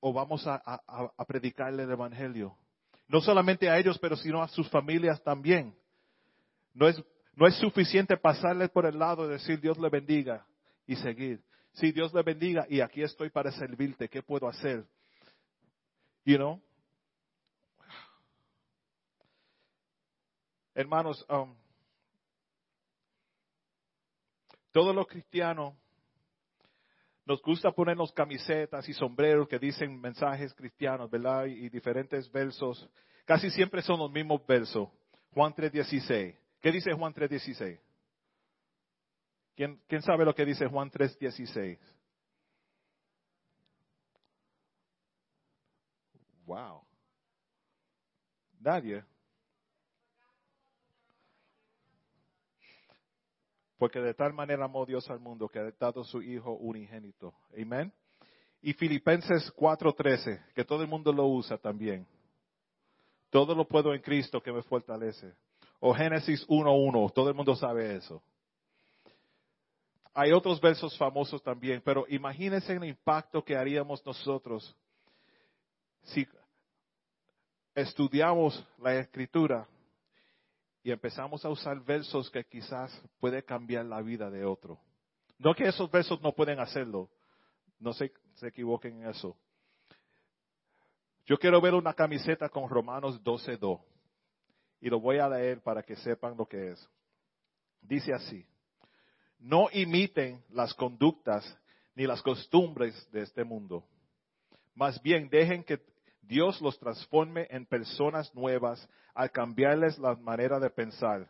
[0.00, 2.56] o vamos a, a predicarle el evangelio.
[3.08, 5.74] No solamente a ellos, pero sino a sus familias también.
[6.74, 7.02] No es
[7.38, 10.44] no es suficiente pasarle por el lado y decir Dios le bendiga
[10.88, 11.40] y seguir.
[11.74, 14.08] Sí, Dios le bendiga y aquí estoy para servirte.
[14.08, 14.84] ¿Qué puedo hacer?
[16.24, 16.60] You know?
[20.78, 21.52] Hermanos, um,
[24.70, 25.74] todos los cristianos
[27.24, 31.46] nos gusta ponernos camisetas y sombreros que dicen mensajes cristianos, ¿verdad?
[31.46, 32.88] Y, diferentes versos.
[33.24, 34.88] Casi siempre son los mismos versos.
[35.34, 36.38] Juan 3:16.
[36.60, 37.80] ¿Qué dice Juan 3.16?
[39.56, 41.76] ¿Quién, ¿Quién sabe lo que dice Juan 3.16?
[46.46, 46.84] Wow.
[48.60, 49.04] Nadie.
[53.78, 57.32] Porque de tal manera amó Dios al mundo que ha dado su Hijo unigénito.
[57.58, 57.92] Amén.
[58.60, 62.06] Y Filipenses 4:13, que todo el mundo lo usa también.
[63.30, 65.32] Todo lo puedo en Cristo que me fortalece
[65.80, 68.22] o Génesis 1.1, todo el mundo sabe eso.
[70.12, 74.74] Hay otros versos famosos también, pero imagínense el impacto que haríamos nosotros
[76.02, 76.26] si
[77.74, 79.68] estudiamos la escritura
[80.88, 84.80] y empezamos a usar versos que quizás puede cambiar la vida de otro.
[85.38, 87.10] No que esos versos no pueden hacerlo,
[87.78, 89.36] no se, se equivoquen en eso.
[91.26, 93.82] Yo quiero ver una camiseta con Romanos 12.2
[94.80, 96.88] y lo voy a leer para que sepan lo que es.
[97.82, 98.46] Dice así,
[99.38, 101.44] no imiten las conductas
[101.96, 103.84] ni las costumbres de este mundo.
[104.74, 105.82] Más bien dejen que
[106.28, 111.26] Dios los transforme en personas nuevas al cambiarles la manera de pensar.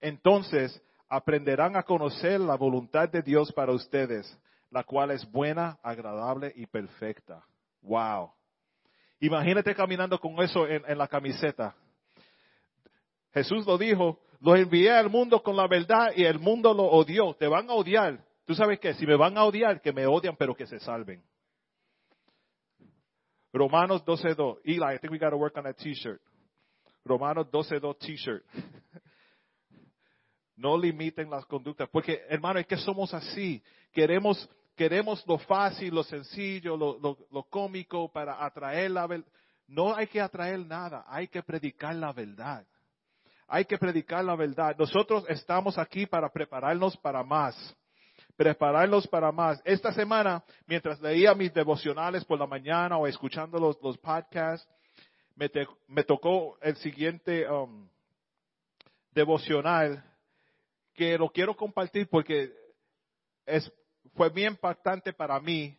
[0.00, 4.38] Entonces aprenderán a conocer la voluntad de Dios para ustedes,
[4.70, 7.44] la cual es buena, agradable y perfecta.
[7.82, 8.32] Wow.
[9.20, 11.74] Imagínate caminando con eso en, la camiseta.
[13.32, 17.34] Jesús lo dijo, los envié al mundo con la verdad y el mundo lo odió.
[17.34, 18.18] Te van a odiar.
[18.44, 18.94] ¿Tú sabes qué?
[18.94, 21.22] Si me van a odiar, que me odian, pero que se salven.
[23.54, 24.58] Romanos 12.2.
[24.66, 26.20] Eli, I think we got to work on that t-shirt.
[27.06, 28.44] Romanos 12.2 t-shirt.
[30.56, 31.88] no limiten las conductas.
[31.88, 33.62] Porque, hermano, es que somos así.
[33.92, 39.28] Queremos, queremos lo fácil, lo sencillo, lo, lo, lo cómico para atraer la verdad.
[39.68, 42.66] No hay que atraer nada, hay que predicar la verdad.
[43.46, 44.74] Hay que predicar la verdad.
[44.76, 47.54] Nosotros estamos aquí para prepararnos para más.
[48.36, 49.60] Prepararnos para más.
[49.64, 54.68] Esta semana, mientras leía mis devocionales por la mañana o escuchando los, podcasts,
[55.36, 57.88] me, tocó el siguiente um,
[59.12, 60.04] devocional
[60.94, 62.52] que lo quiero compartir porque
[63.46, 63.70] es,
[64.14, 65.76] fue bien impactante para mí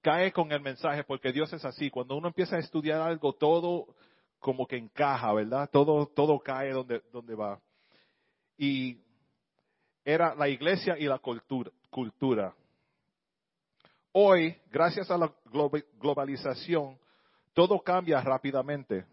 [0.00, 1.90] cae con el mensaje, porque Dios es así.
[1.90, 3.94] Cuando uno empieza a estudiar algo, todo
[4.38, 5.68] como que encaja, ¿verdad?
[5.70, 7.60] Todo, todo cae donde, donde va.
[8.56, 8.98] Y
[10.04, 11.70] era la iglesia y la cultura.
[11.90, 12.54] Cultura.
[14.12, 15.32] Hoy, gracias a la
[16.00, 16.98] globalización,
[17.52, 19.04] todo cambia rápidamente.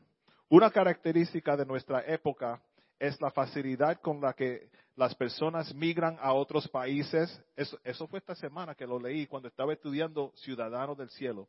[0.50, 2.62] Una característica de nuestra época
[3.00, 7.44] es la facilidad con la que las personas migran a otros países.
[7.56, 11.48] Eso, fue esta semana que lo leí cuando estaba estudiando Ciudadanos del Cielo.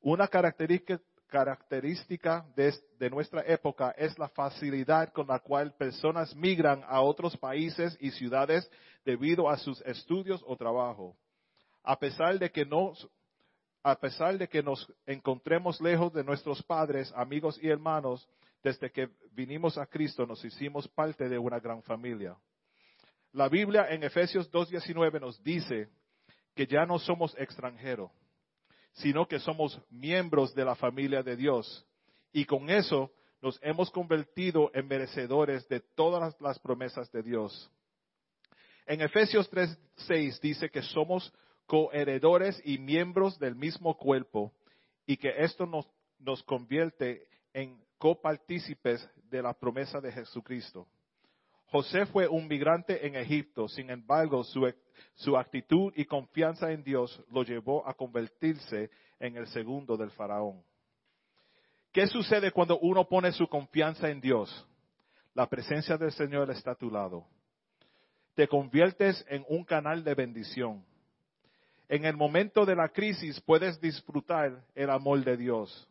[0.00, 7.00] Una característica, característica de, nuestra época es la facilidad con la cual personas migran a
[7.00, 8.70] otros países y ciudades
[9.04, 11.16] debido a sus estudios o trabajo.
[11.82, 13.08] A pesar de que nos,
[13.82, 18.28] a pesar de que nos encontremos lejos de nuestros padres, amigos y hermanos,
[18.62, 22.36] desde que vinimos a Cristo nos hicimos parte de una gran familia.
[23.32, 25.88] La Biblia en Efesios 2.19 nos dice
[26.54, 28.10] que ya no somos extranjeros
[28.96, 31.86] sino que somos miembros de la familia de Dios.
[32.32, 37.70] Y con eso nos hemos convertido en merecedores de todas las promesas de Dios.
[38.86, 41.32] En Efesios 3:6 dice que somos
[41.66, 44.52] coheredores y miembros del mismo cuerpo
[45.06, 45.86] y que esto nos,
[46.18, 50.86] nos convierte en copartícipes de la promesa de Jesucristo.
[51.66, 57.42] José fue un migrante en Egipto, sin embargo, su, actitud y confianza en Dios lo
[57.42, 60.62] llevó a convertirse en el segundo del faraón.
[61.92, 64.66] ¿Qué sucede cuando uno pone su confianza en Dios?
[65.34, 67.26] La presencia del Señor está a tu lado.
[68.34, 70.84] Te conviertes en un canal de bendición.
[71.88, 75.88] En el momento de la crisis puedes disfrutar el amor de Dios.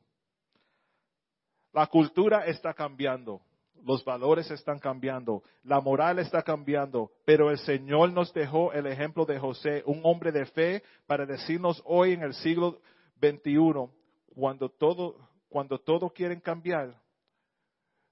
[1.74, 3.42] La cultura está cambiando
[3.86, 9.26] los valores están cambiando, la moral está cambiando, pero el Señor nos dejó el ejemplo
[9.26, 12.82] de José, un hombre de fe, para decirnos hoy en el siglo
[13.21, 13.88] XXI,
[14.34, 17.00] cuando todo, cuando todo quieren cambiar,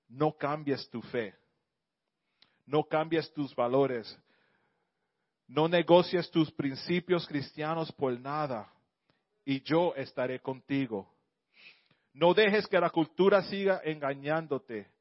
[0.07, 1.33] no cambies tu fe,
[2.67, 4.15] no cambies tus valores,
[5.47, 8.71] no negocies tus principios cristianos por nada,
[9.43, 11.11] y yo estaré contigo.
[12.13, 14.93] No dejes que la cultura siga engañándote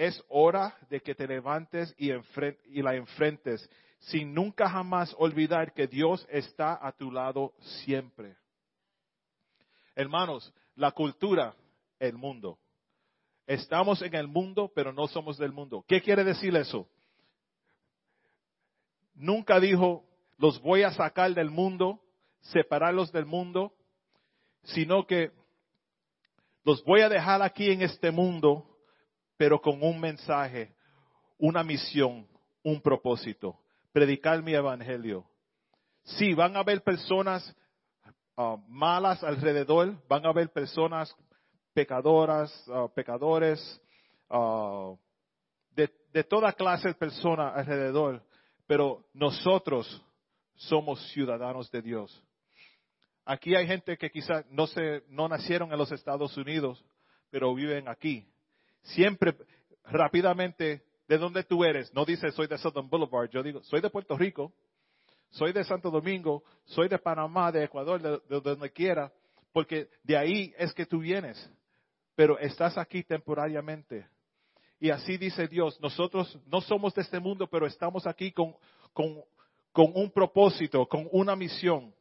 [0.00, 2.10] es hora de que te levantes y,
[2.80, 7.52] la enfrentes sin nunca jamás olvidar que Dios está a tu lado
[7.84, 8.34] siempre.
[9.94, 11.54] Hermanos, la cultura,
[11.98, 12.58] el mundo.
[13.46, 15.84] Estamos en el mundo, pero no somos del mundo.
[15.86, 16.88] ¿Qué quiere decir eso?
[19.12, 20.06] Nunca dijo,
[20.38, 22.00] los voy a sacar del mundo,
[22.40, 23.74] separarlos del mundo,
[24.62, 25.30] sino que
[26.64, 28.66] los voy a dejar aquí en este mundo
[29.40, 30.70] pero con un mensaje,
[31.38, 32.28] una misión,
[32.62, 33.58] un propósito,
[33.90, 35.24] predicar mi evangelio.
[36.02, 37.56] Sí, van a haber personas
[38.36, 41.16] ah, malas alrededor, van a haber personas
[41.72, 43.80] pecadoras, ah, pecadores,
[44.28, 44.92] ah,
[45.70, 48.22] de, de toda clase de personas alrededor,
[48.66, 50.04] pero nosotros
[50.54, 52.24] somos ciudadanos de Dios.
[53.24, 56.84] Aquí hay gente que quizás no, se, no nacieron en los Estados Unidos,
[57.30, 58.30] pero viven aquí
[58.82, 59.34] siempre
[59.84, 61.92] rápidamente, ¿de dónde tú eres?
[61.94, 64.52] No dice soy de Southern Boulevard, yo digo, soy de Puerto Rico,
[65.30, 69.12] soy de Santo Domingo, soy de Panamá, de Ecuador, de, donde quiera,
[69.52, 71.50] porque de ahí es que tú vienes,
[72.14, 74.06] pero estás aquí temporariamente.
[74.78, 78.54] Y así dice Dios, nosotros no somos de este mundo, pero estamos aquí con,
[78.92, 79.22] con,
[79.72, 81.94] con un propósito, con una misión.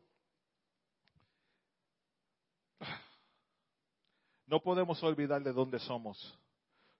[4.48, 6.39] No podemos olvidar de dónde somos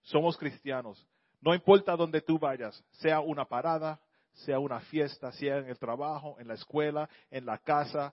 [0.02, 1.06] somos cristianos.
[1.40, 4.00] No importa dónde tú vayas, sea una parada,
[4.32, 8.12] sea una fiesta, sea en el trabajo, en la escuela, en la casa,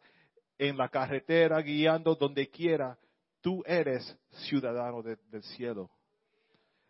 [0.57, 2.97] en la carretera, guiando, donde quiera,
[3.41, 5.89] tú eres ciudadano del cielo.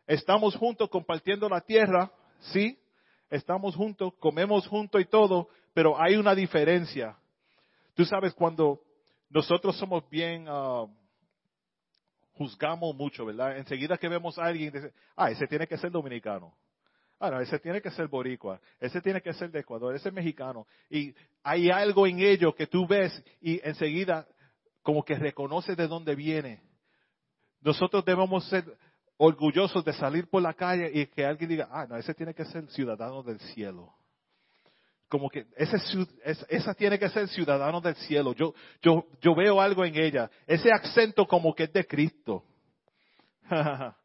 [0.06, 2.12] Estamos juntos compartiendo la tierra,
[2.52, 2.80] sí,
[3.30, 7.18] estamos juntos, comemos juntos y todo, pero hay una diferencia.
[7.94, 8.82] Tú sabes, cuando
[9.30, 10.46] nosotros somos bien...
[10.48, 10.86] Ah,
[12.38, 13.58] juzgamos mucho, ¿verdad?
[13.58, 16.56] Enseguida que vemos a alguien, dice, ah, ese tiene que ser dominicano.
[17.19, 20.13] Ah, no, ese tiene que ser boricua, ese tiene que ser de Ecuador, ese es
[20.13, 20.67] mexicano.
[20.89, 24.28] Y hay algo en ello que tú ves y enseguida
[24.84, 26.62] como que reconoces de dónde viene.
[27.62, 28.63] Nosotros debemos ser
[29.17, 32.45] orgullosos de salir por la calle y que alguien diga, ah, no, ese tiene que
[32.45, 33.93] ser ciudadano del cielo
[35.10, 35.78] como que ese,
[36.50, 38.34] esa tiene que ser ciudadano del cielo.
[38.34, 40.30] Yo, yo, yo veo algo en ella.
[40.46, 42.43] Ese acento como que es de Cristo.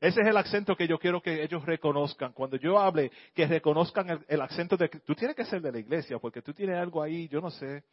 [0.00, 2.32] Ese es el acento que yo quiero que ellos reconozcan.
[2.32, 5.06] Cuando yo hable, que reconozcan el, acento de Cristo.
[5.06, 7.84] Tú tienes que ser de la iglesia porque tú tienes algo ahí, yo no sé.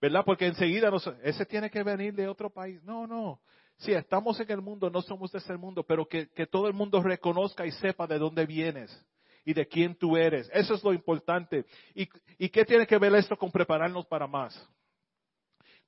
[0.00, 0.24] ¿Verdad?
[0.24, 0.90] Porque enseguida
[1.22, 2.82] ese tiene que venir de otro país.
[2.82, 3.40] No, no.
[3.76, 6.74] Si estamos en el mundo, no somos de ese mundo, pero que, que todo el
[6.74, 9.06] mundo reconozca y sepa de dónde vienes
[9.44, 10.50] y de quién tú eres.
[10.52, 11.64] Eso es lo importante.
[11.94, 14.54] ¿Y, y qué tiene que ver esto con prepararnos para más?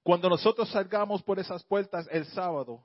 [0.02, 2.82] Cuando nosotros salgamos por esas puertas el sábado,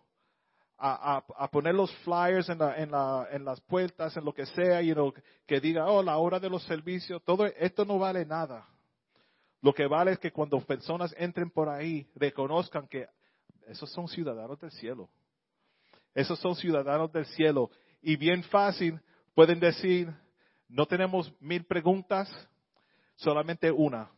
[0.82, 4.46] a, a, poner los flyers en, la, en, la, en, las puertas, en lo que
[4.46, 4.94] sea, y
[5.46, 8.66] que diga, oh, la hora de los servicios, todo esto no vale nada.
[9.62, 13.08] Lo que vale es que cuando personas entren por ahí, reconozcan que
[13.68, 15.10] esos son ciudadanos del cielo.
[16.16, 17.70] Esos son ciudadanos del cielo.
[18.02, 19.00] Y bien fácil
[19.36, 20.14] pueden decir,
[20.70, 22.30] no tenemos mil preguntas,
[23.16, 24.10] solamente una.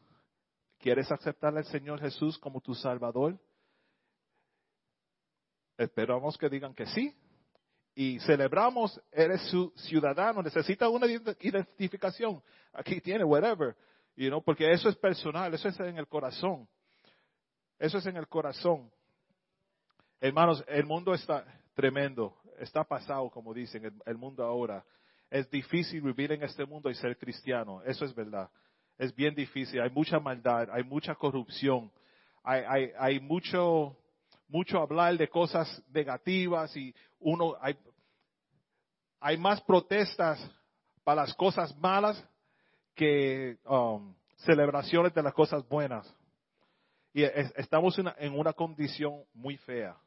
[0.80, 3.40] ¿Quieres aceptar al Señor Jesús como tu Salvador?
[5.78, 7.16] Esperamos que digan que sí.
[7.96, 12.44] Y celebramos, eres su ciudadano, necesita una identificación.
[12.74, 13.76] Aquí tiene, whatever.
[14.16, 16.68] You know, porque eso es personal, eso es en el corazón.
[17.80, 18.92] Eso es en el corazón.
[20.20, 24.86] Hermanos, el mundo está tremendo, está pasado, como dicen, el mundo ahora
[25.32, 27.82] es difícil vivir en este mundo y ser cristiano.
[27.84, 28.50] Eso es verdad.
[28.98, 29.82] Es bien difícil.
[29.82, 31.90] Hay mucha maldad, hay mucha corrupción,
[32.44, 33.98] hay, hay, mucho,
[34.50, 37.78] mucho hablar de cosas negativas y uno, hay,
[39.22, 40.38] hay más protestas
[41.04, 42.22] para las cosas malas
[42.94, 46.14] que um, celebraciones de las cosas buenas.
[47.14, 49.98] Y estamos en una condición muy fea.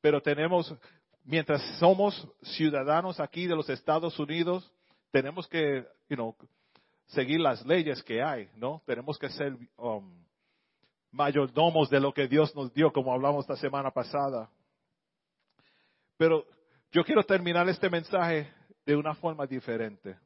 [0.00, 0.74] Pero tenemos,
[1.24, 4.70] mientras somos ciudadanos aquí de los Estados Unidos,
[5.10, 6.36] tenemos que, you know,
[7.06, 8.82] seguir las leyes que hay, ¿no?
[8.86, 10.10] Tenemos que ser um,
[11.10, 14.50] mayordomos de lo que Dios nos dio, como hablamos la semana pasada.
[16.16, 16.46] Pero
[16.90, 18.50] yo quiero terminar este mensaje
[18.84, 20.16] de una forma diferente.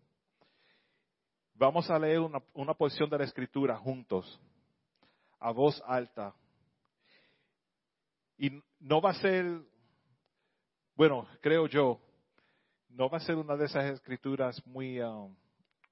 [1.55, 4.41] Vamos a leer una, una porción de la escritura juntos,
[5.41, 6.35] a voz alta.
[8.39, 9.61] Y no va a ser,
[10.97, 12.01] bueno, creo yo,
[12.89, 15.35] no va a ser una de esas escrituras muy um,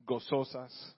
[0.00, 0.96] gozosas.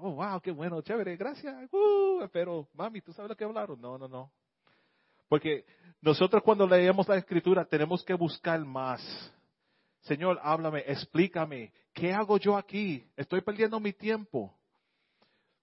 [0.00, 1.54] Oh, wow, qué bueno, chévere, gracias.
[1.72, 3.80] Uh, pero, mami, ¿tú sabes lo que hablaron?
[3.80, 4.32] No, no, no.
[5.28, 5.64] Porque
[6.00, 9.00] nosotros cuando leemos la escritura tenemos que buscar más.
[10.00, 13.06] Señor, háblame, explícame, ¿qué hago yo aquí?
[13.16, 14.52] Estoy perdiendo mi tiempo.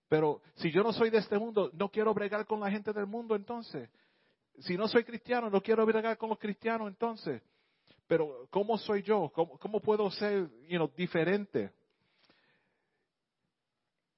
[0.08, 3.08] Pero si yo no soy de este mundo, no quiero bregar con la gente del
[3.08, 3.90] mundo entonces.
[4.60, 7.42] Si no soy cristiano, no quiero bregar con los cristianos entonces.
[8.08, 9.32] Pero ¿cómo soy yo?
[9.34, 10.50] ¿Cómo, puedo ser
[10.96, 11.72] diferente?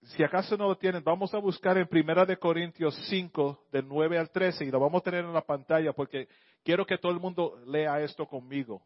[0.02, 4.18] Si acaso no lo tienen, vamos a buscar en Primera de Corintios 5, del 9
[4.18, 6.28] al 13, y lo vamos a tener en la pantalla porque
[6.64, 8.82] quiero que todo el mundo lea esto conmigo.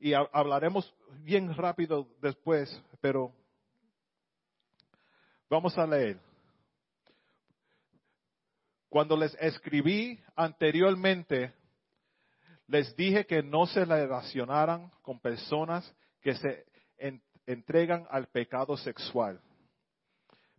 [0.00, 0.92] Y hablaremos
[1.22, 3.32] bien rápido después, pero
[5.48, 6.29] vamos a leer.
[8.90, 11.54] Cuando les escribí anteriormente,
[12.66, 16.66] les dije que no se relacionaran con personas que se
[17.46, 19.40] entregan al pecado sexual.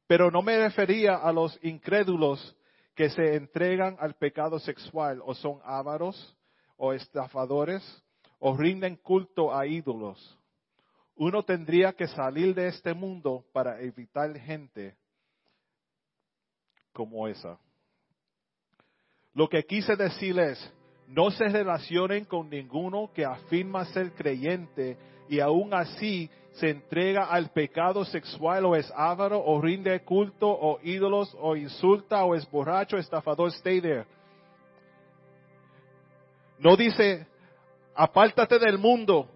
[0.08, 2.56] Pero no me refería a los incrédulos
[2.96, 6.38] que se entregan al pecado sexual o son ávaros
[6.78, 7.84] o estafadores
[8.40, 10.38] o rinden culto a ídolos.
[11.16, 14.96] Uno tendría que salir de este mundo para evitar gente
[16.94, 17.60] como esa.
[19.34, 20.74] Lo que quise decirles
[21.08, 24.98] no se relacionen con ninguno que afirma ser creyente
[25.30, 30.80] y aún así se entrega al pecado sexual o es ávaro o rinde culto o
[30.84, 34.06] ídolos o insulta o es borracho, estafador, stay there.
[36.60, 37.26] No dice,
[37.96, 39.28] apártate del mundo,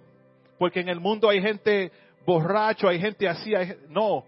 [0.60, 1.92] porque en el mundo hay gente
[2.26, 3.52] borracho, hay gente así,
[3.90, 4.26] no,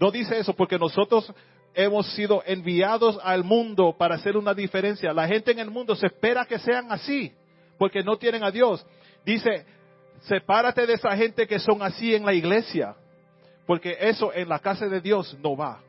[0.00, 1.32] no dice eso, porque nosotros
[1.76, 5.12] hemos sido enviados al mundo para hacer una diferencia.
[5.12, 7.32] La gente en el mundo se espera que sean así,
[7.78, 8.84] porque no tienen a Dios.
[9.24, 9.66] Dice,
[10.22, 12.96] sepárate de esa gente que son así en la iglesia,
[13.66, 15.80] porque eso en la casa de Dios no va.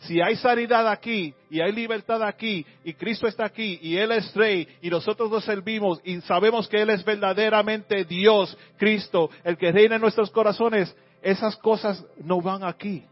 [0.00, 4.34] Si hay sanidad aquí y hay libertad aquí y Cristo está aquí y Él es
[4.34, 9.72] rey y nosotros lo servimos y sabemos que Él es verdaderamente Dios, Cristo, el que
[9.72, 13.04] reina en nuestros corazones, esas cosas no van aquí.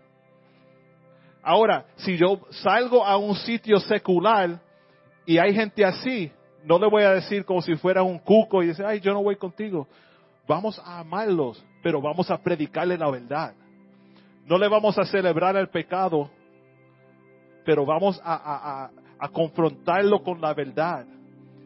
[1.42, 4.60] Ahora, si yo salgo a un sitio secular
[5.26, 6.30] y hay gente así,
[6.64, 9.22] no le voy a decir como si fuera un cuco y dice, ay, yo no
[9.22, 9.88] voy contigo.
[10.46, 13.54] Vamos a amarlos, pero vamos a predicarle la verdad.
[14.46, 16.30] No le vamos a celebrar el pecado,
[17.64, 21.06] pero vamos a, a confrontarlo con la verdad.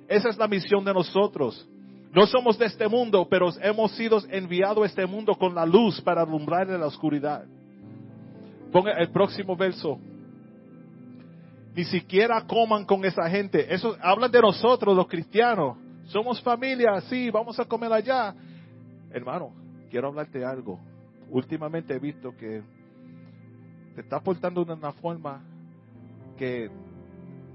[0.08, 1.68] Esa es la misión de nosotros.
[2.12, 6.00] No somos de este mundo, pero hemos sido enviados a este mundo con la luz
[6.00, 7.44] para alumbrar en la oscuridad.
[8.72, 9.98] Ponga el próximo verso.
[11.74, 13.72] Ni siquiera coman con esa gente.
[13.72, 15.76] Eso hablan de nosotros, los cristianos.
[16.06, 18.34] Somos familia, sí, vamos a comer allá.
[19.10, 19.52] Hermano,
[19.90, 20.80] quiero hablarte algo.
[21.30, 22.62] Últimamente he visto que
[23.94, 25.42] te estás portando de una forma
[26.36, 26.70] que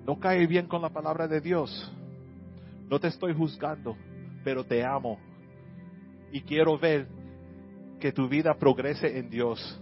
[0.06, 1.92] no cae bien con la palabra de Dios.
[2.90, 3.96] No te estoy juzgando,
[4.44, 5.18] pero te amo.
[6.32, 7.08] Y quiero ver
[8.00, 9.81] que tu vida progrese en Dios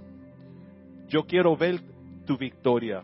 [1.09, 1.81] yo quiero ver
[2.25, 3.03] tu victoria.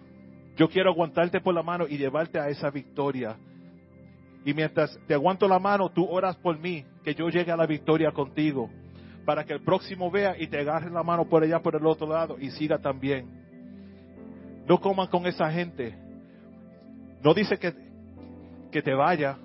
[0.56, 3.36] Yo quiero aguantarte por la mano y llevarte a esa victoria.
[4.46, 7.66] Y mientras te aguanto la mano, tú oras por mí, que yo llegue a la
[7.66, 8.70] victoria contigo,
[9.26, 12.08] para que el próximo vea y te agarre la mano por allá, por el otro
[12.08, 13.28] lado, y siga también.
[14.68, 15.98] No coman con esa gente.
[17.24, 17.74] No dice que,
[18.72, 19.38] que te vaya,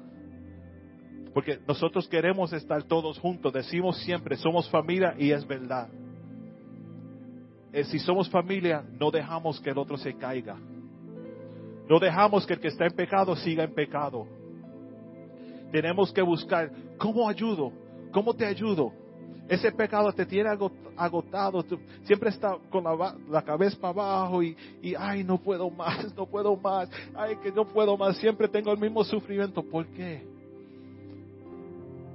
[1.33, 3.53] porque nosotros queremos estar todos juntos.
[3.53, 5.89] Decimos siempre, somos familia y es verdad.
[7.73, 10.57] Si somos familia, no dejamos que el otro se caiga.
[11.89, 14.27] No dejamos que el que está en pecado siga en pecado.
[15.71, 17.73] Tenemos que buscar cómo ayudo,
[18.12, 18.93] cómo te ayudo.
[19.49, 20.49] Ese pecado te tiene
[20.97, 21.64] agotado,
[22.05, 24.57] siempre está con la, cabeza para abajo y,
[24.97, 28.79] ay, no puedo más, no puedo más, ay, que no puedo más, siempre tengo el
[28.79, 29.62] mismo sufrimiento.
[29.62, 30.25] ¿Por qué?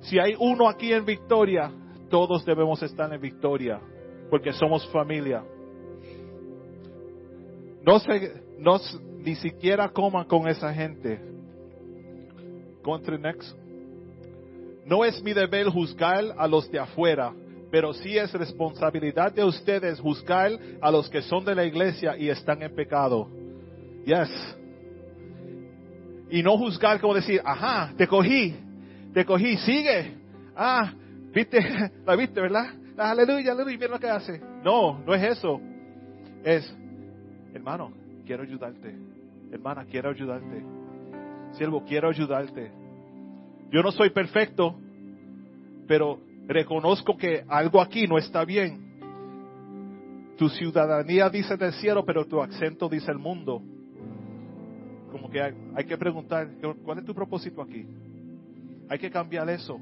[0.04, 1.70] Si hay uno aquí en victoria,
[2.10, 3.82] todos debemos estar en victoria,
[4.30, 5.44] porque somos familia.
[7.84, 8.80] No se, no,
[9.20, 11.20] ni siquiera coman con esa gente.
[12.84, 13.56] Contra next.
[14.86, 17.34] No es mi deber juzgar a los de afuera,
[17.72, 22.30] pero sí es responsabilidad de ustedes juzgar a los que son de la iglesia y
[22.30, 23.28] están en pecado.
[24.06, 24.58] Yes.
[26.30, 28.56] Y no juzgar como decir, ajá, te cogí,
[29.14, 30.14] te cogí, sigue.
[30.56, 30.94] Ah,
[31.34, 31.60] viste,
[32.06, 32.85] la viste, ¿verdad?
[32.98, 34.40] Aleluya, aleluya, mira lo que hace.
[34.64, 35.60] No, no es eso.
[36.44, 36.76] Es,
[37.54, 37.92] hermano,
[38.26, 38.96] quiero ayudarte.
[39.52, 40.64] Hermana, quiero ayudarte.
[41.54, 42.72] Siervo, quiero ayudarte.
[43.72, 44.76] Yo no soy perfecto,
[45.88, 48.86] pero reconozco que algo aquí no está bien.
[50.38, 53.62] Tu ciudadanía dice del cielo, pero tu acento dice el mundo.
[55.12, 56.50] Como que hay, que preguntar,
[56.84, 57.86] ¿cuál es tu propósito aquí?
[58.90, 59.80] Hay que cambiar eso.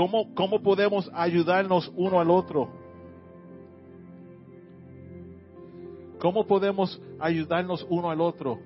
[0.00, 2.70] ¿Cómo, ¿Cómo podemos ayudarnos uno al otro?
[6.18, 8.58] ¿Cómo podemos ayudarnos uno al otro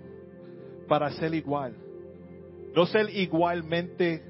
[0.86, 1.74] para ser igual?
[2.72, 4.22] No ser igualmente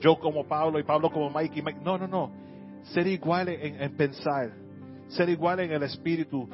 [0.00, 1.78] yo como Pablo y Pablo como Mike y Mike.
[1.80, 2.32] No, no, no.
[2.86, 4.50] Ser igual en, pensar,
[5.10, 6.48] ser igual en el espíritu,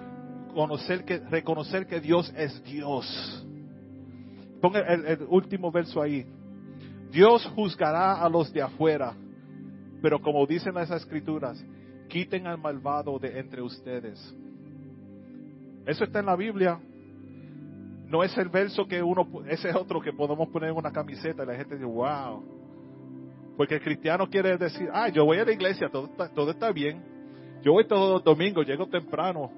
[0.53, 3.47] conocer que, reconocer que Dios es Dios.
[4.61, 6.27] Ponga el, el último verso ahí.
[7.11, 9.15] Dios juzgará a los de afuera,
[10.03, 11.63] pero como dicen las escrituras,
[12.09, 14.35] quiten al malvado de entre ustedes.
[15.87, 16.79] Eso está en la Biblia.
[18.07, 21.43] No es el verso que uno, ese es otro que podemos poner en una camiseta
[21.43, 22.43] y la gente dice, wow.
[23.57, 26.73] Porque el cristiano quiere decir, ah, yo voy a la iglesia, todo está, todo está
[26.73, 27.03] bien.
[27.63, 29.51] Yo voy todos los domingos, llego temprano,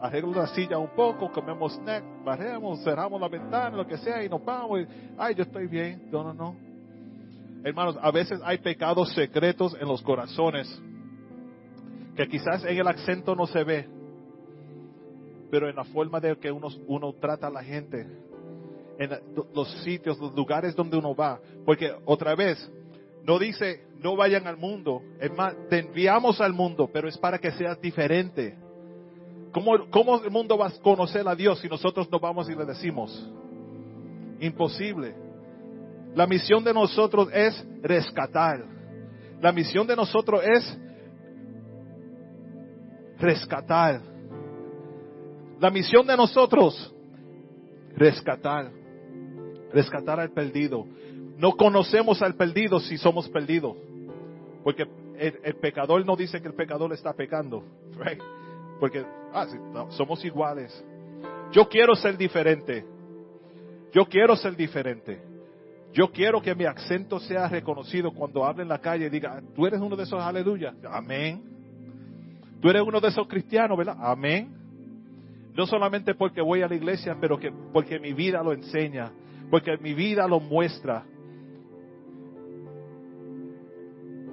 [0.00, 4.28] arreglo la silla un poco, comemos snack, barremos, cerramos la ventana, lo que sea, y
[4.28, 4.80] nos vamos.
[4.80, 6.08] Y, ay, yo estoy bien.
[6.10, 6.65] No, no, no.
[7.66, 10.68] Hermanos, a veces hay pecados secretos en los corazones
[12.14, 13.88] que quizás en el acento no se ve,
[15.50, 18.06] pero en la forma de que uno, trata a la gente,
[19.00, 19.10] en
[19.52, 21.40] los sitios, los lugares donde uno va.
[21.64, 22.70] Porque otra vez,
[23.24, 25.02] no dice, no vayan al mundo.
[25.20, 28.56] Es más, te enviamos al mundo, pero es para que seas diferente.
[29.50, 32.64] ¿Cómo, ¿Cómo el mundo va a conocer a Dios si nosotros no vamos y le
[32.64, 33.28] decimos?
[34.38, 35.25] Imposible.
[36.16, 38.64] La misión de nosotros es rescatar.
[39.40, 40.78] La misión de nosotros es
[43.20, 44.16] rescatar
[45.58, 46.94] la misión de nosotros,
[47.94, 48.70] rescatar,
[49.72, 50.86] rescatar al perdido.
[51.38, 53.76] No conocemos al perdido si somos perdidos.
[54.62, 54.84] Porque
[55.18, 57.62] el, pecador no dice que el pecador está pecando.
[58.80, 59.46] Porque ah,
[59.90, 60.84] somos iguales.
[61.52, 62.84] Yo quiero ser diferente.
[63.92, 65.22] Yo quiero ser diferente.
[65.96, 69.66] Yo quiero que mi acento sea reconocido cuando hable en la calle y diga, tú
[69.66, 70.74] eres uno de esos aleluya.
[70.90, 71.42] Amén.
[72.60, 73.96] Tú eres uno de esos cristianos, ¿verdad?
[73.98, 74.54] Amén.
[75.54, 79.10] No solamente porque voy a la iglesia, pero que porque mi vida lo enseña,
[79.50, 81.02] porque mi vida lo muestra.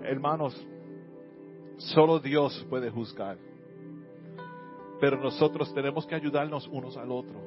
[0.03, 0.67] Hermanos,
[1.77, 3.37] solo Dios puede juzgar.
[4.99, 7.39] Pero nosotros tenemos que ayudarnos unos al otro.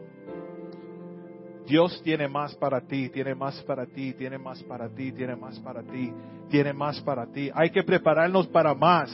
[1.67, 5.59] Dios tiene más para ti, tiene más para ti, tiene más para ti, tiene más
[5.59, 6.13] para ti,
[6.49, 7.51] tiene más para ti.
[7.53, 9.11] Hay que prepararnos para más.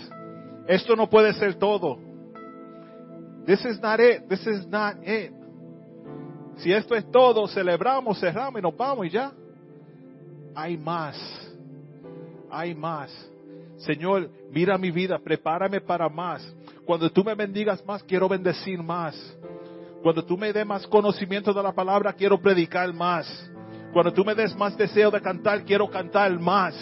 [0.69, 1.99] Esto no puede ser todo.
[3.47, 4.29] This is not it.
[4.29, 5.33] This is not it.
[6.59, 9.33] Si esto es todo, celebramos, cerramos y nos vamos y ya.
[10.55, 11.17] Hay más.
[12.51, 13.11] Hay más.
[13.79, 16.47] Señor, mira mi vida, prepárame para más.
[16.85, 19.17] Cuando tú me bendigas más, quiero bendecir más.
[20.03, 23.51] Cuando tú me des más conocimiento de la palabra, quiero predicar más.
[23.93, 26.75] Cuando tú me des más deseo de cantar, quiero cantar más.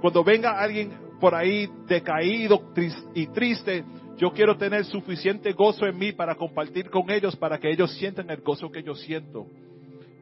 [0.00, 2.72] Cuando venga alguien por ahí decaído
[3.14, 3.84] y triste,
[4.16, 8.30] yo quiero tener suficiente gozo en mí para compartir con ellos, para que ellos sientan
[8.30, 9.46] el gozo que yo siento.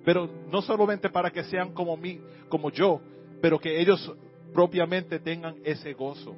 [0.04, 3.00] Pero no solamente para que sean como mí, como yo,
[3.42, 4.12] pero que ellos
[4.54, 6.34] propiamente tengan ese gozo.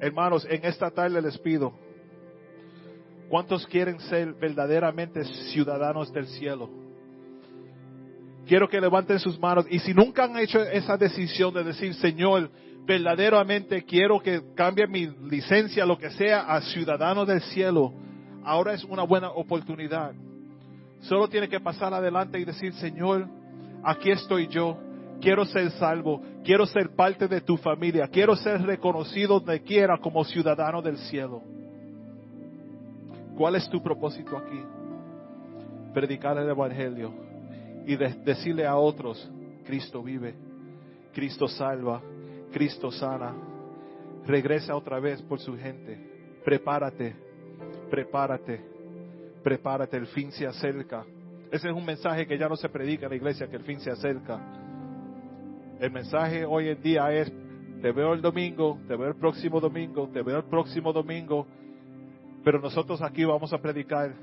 [0.00, 1.72] Hermanos, en esta tarde les pido,
[3.32, 6.68] ¿cuántos quieren ser verdaderamente ciudadanos del cielo?
[8.46, 12.50] Quiero que levanten sus manos y si nunca han hecho esa decisión de decir, Señor,
[12.84, 17.94] verdaderamente quiero que cambie mi licencia, lo que sea, a ciudadano del cielo,
[18.44, 20.12] ahora es una buena oportunidad.
[21.00, 23.26] Solo tiene que pasar adelante y decir, Señor,
[23.82, 24.76] aquí estoy yo,
[25.22, 30.22] quiero ser salvo, quiero ser parte de tu familia, quiero ser reconocido donde quiera como
[30.22, 31.42] ciudadano del cielo.
[33.42, 34.62] ¿Cuál es tu propósito aquí?
[35.92, 37.12] Predicar el Evangelio
[37.84, 39.28] y decirle a otros,
[39.66, 40.36] Cristo vive,
[41.12, 42.00] Cristo salva,
[42.52, 43.34] Cristo sana.
[44.28, 46.38] Regresa otra vez por su gente.
[46.44, 47.16] Prepárate,
[47.90, 48.60] prepárate,
[49.42, 51.04] prepárate, el fin se acerca.
[51.50, 53.80] Ese es un mensaje que ya no se predica en la iglesia, que el fin
[53.80, 54.38] se acerca.
[55.80, 57.32] El mensaje hoy en día es,
[57.80, 61.44] te veo el domingo, te veo el próximo domingo, te veo el próximo domingo,
[62.44, 64.14] pero nosotros aquí vamos a predicar,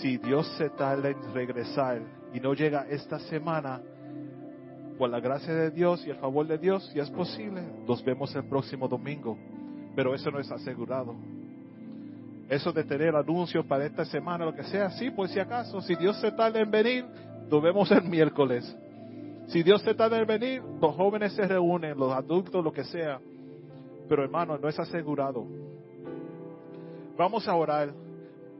[0.00, 2.00] si Dios se tarda en regresar
[2.32, 3.80] y no llega esta semana,
[4.98, 8.34] por la gracia de Dios y el favor de Dios, si es posible, nos vemos
[8.34, 9.38] el próximo domingo.
[9.94, 11.14] Pero eso no es asegurado.
[12.48, 15.94] Eso de tener anuncios para esta semana, lo que sea, sí, pues si acaso, si
[15.94, 17.04] Dios se tarda en venir,
[17.48, 18.76] nos vemos el miércoles.
[19.46, 23.20] Si Dios se tarda en venir, los jóvenes se reúnen, los adultos, lo que sea.
[24.08, 25.46] Pero hermano, no es asegurado.
[27.18, 27.92] Vamos a orar.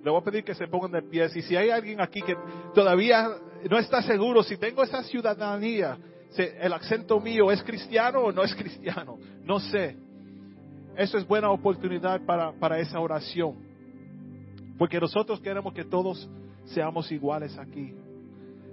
[0.02, 1.26] Le voy a pedir que se pongan de pie.
[1.34, 2.36] Y si hay alguien aquí que
[2.74, 3.28] todavía
[3.70, 5.96] no está seguro si tengo esa ciudadanía,
[6.36, 9.16] el acento mío es cristiano o no es cristiano.
[9.44, 9.96] No sé.
[10.96, 13.54] Eso es buena oportunidad para, para esa oración.
[14.76, 16.28] Porque nosotros queremos que todos
[16.66, 17.94] seamos iguales aquí.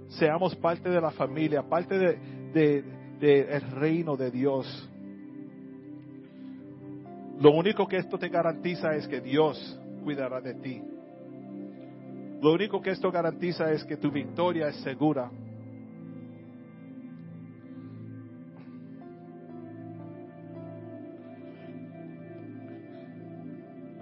[0.08, 2.84] Seamos parte de la familia, parte del de,
[3.20, 4.88] de, reino de Dios.
[7.40, 10.82] Lo único que esto te garantiza es que Dios cuidará de ti.
[12.40, 15.30] Lo único que esto garantiza es que tu victoria es segura.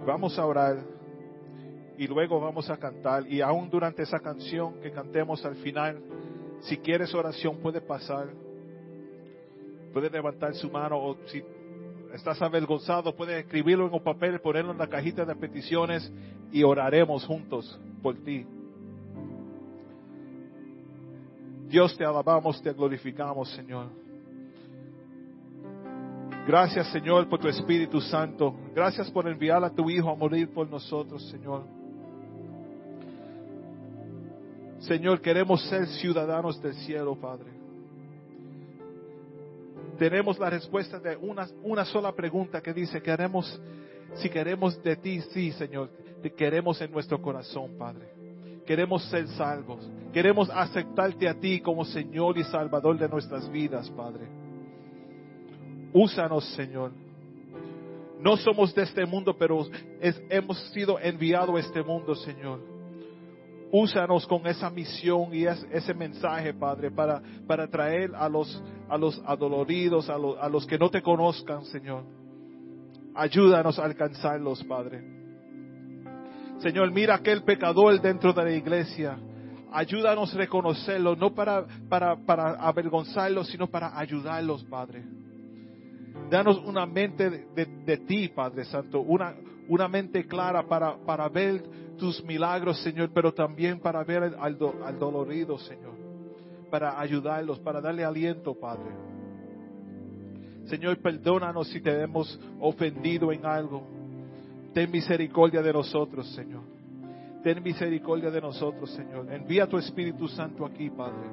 [0.05, 0.77] Vamos a orar
[1.97, 3.27] y luego vamos a cantar.
[3.27, 6.01] Y aún durante esa canción que cantemos al final,
[6.61, 8.27] si quieres oración puede pasar,
[9.91, 11.41] puede levantar su mano o si
[12.13, 16.11] estás avergonzado puede escribirlo en un papel, ponerlo en la cajita de peticiones
[16.51, 18.45] y oraremos juntos por ti.
[21.67, 23.87] Dios te alabamos, te glorificamos, Señor.
[26.47, 28.55] Gracias, Señor, por tu Espíritu Santo.
[28.73, 31.63] Gracias por enviar a tu Hijo a morir por nosotros, Señor.
[34.79, 37.64] Señor, queremos ser ciudadanos del cielo, Padre.
[39.97, 43.61] Tenemos la respuesta de una, una sola pregunta que dice, queremos,
[44.15, 45.89] si queremos de ti, sí, Señor,
[46.21, 48.09] te queremos en nuestro corazón, Padre.
[48.65, 49.89] Queremos ser salvos.
[50.11, 54.27] Queremos aceptarte a ti como Señor y Salvador de nuestras vidas, Padre.
[55.93, 56.91] Úsanos, Señor.
[58.19, 59.67] No somos de este mundo, pero
[60.01, 62.59] hemos sido enviados a este mundo, Señor.
[63.71, 69.21] Úsanos con esa misión y ese mensaje, Padre, para, para traer a los, a los
[69.25, 72.03] adoloridos, a los, a los que no te conozcan, Señor.
[73.15, 75.03] Ayúdanos a alcanzarlos, Padre.
[76.59, 79.17] Señor, mira aquel pecador dentro de la iglesia.
[79.71, 85.03] Ayúdanos a reconocerlo, no para, para, para avergonzarlos, sino para ayudarlos, Padre.
[86.29, 89.35] Danos una mente de, ti, Padre Santo, una,
[89.67, 91.63] una mente clara para, para ver
[91.97, 95.94] tus milagros, Señor, pero también para ver al, al dolorido, Señor,
[96.65, 98.91] para ayudarlos, para darle aliento, Padre.
[100.65, 103.83] Señor, perdónanos si te hemos ofendido en algo.
[104.73, 106.63] Ten misericordia de nosotros, Señor.
[107.43, 109.31] Ten misericordia de nosotros, Señor.
[109.31, 111.29] Envía tu Espíritu Santo aquí, Padre.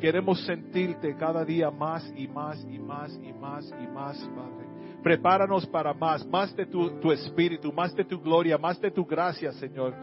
[0.00, 4.66] Queremos sentirte cada día más y más y más y más y más, Padre.
[5.02, 9.04] Prepáranos para más, más de tu, tu espíritu, más de tu gloria, más de tu
[9.04, 9.94] gracia, Señor.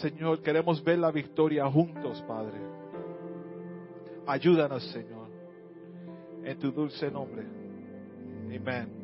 [0.00, 2.58] Señor, queremos ver la victoria juntos, Padre.
[4.26, 5.28] Ayúdanos, Señor.
[6.42, 7.42] En tu dulce nombre.
[8.46, 8.99] Amén.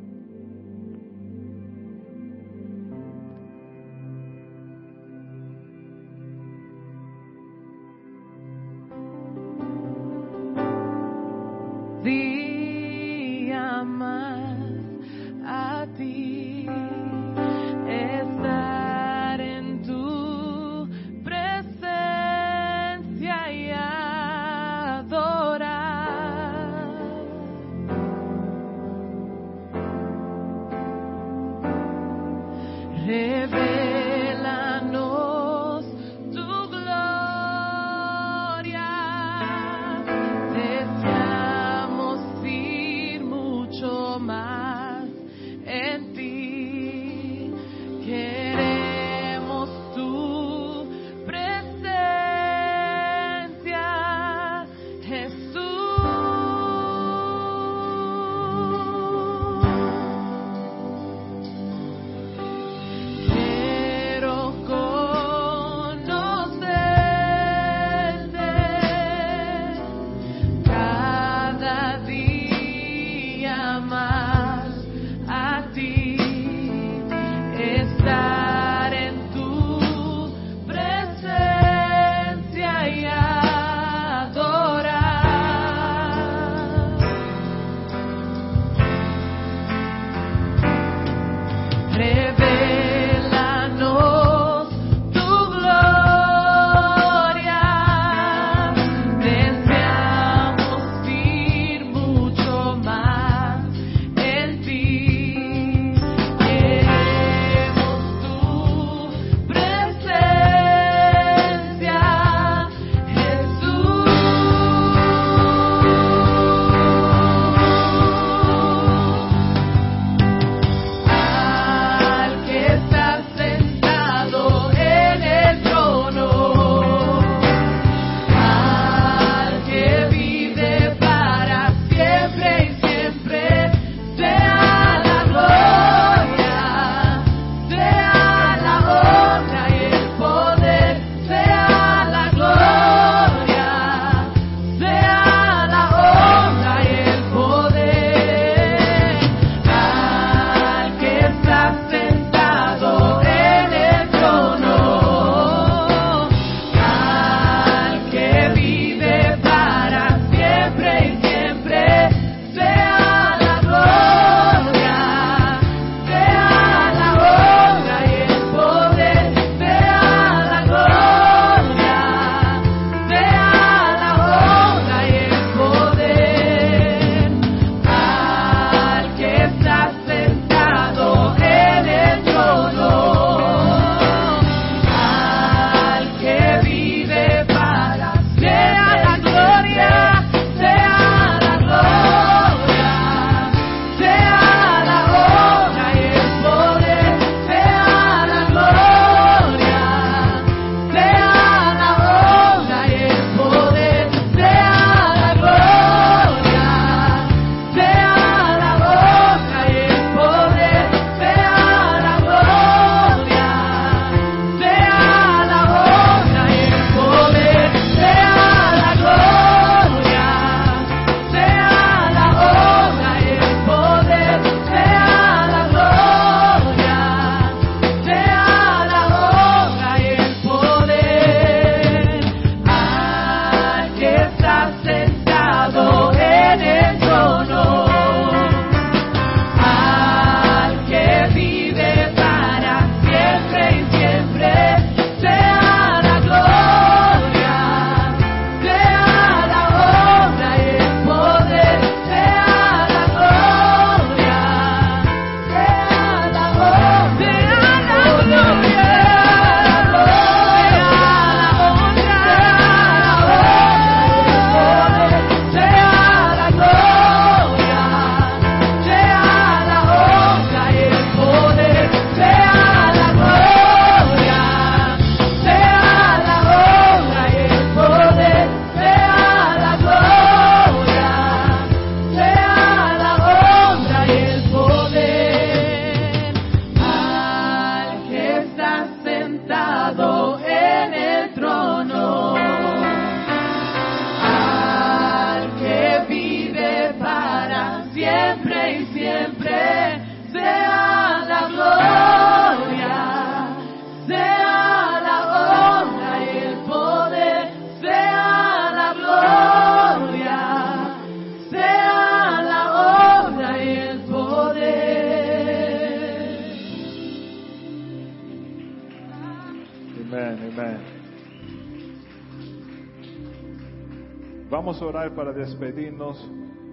[324.82, 326.18] Orar para despedirnos,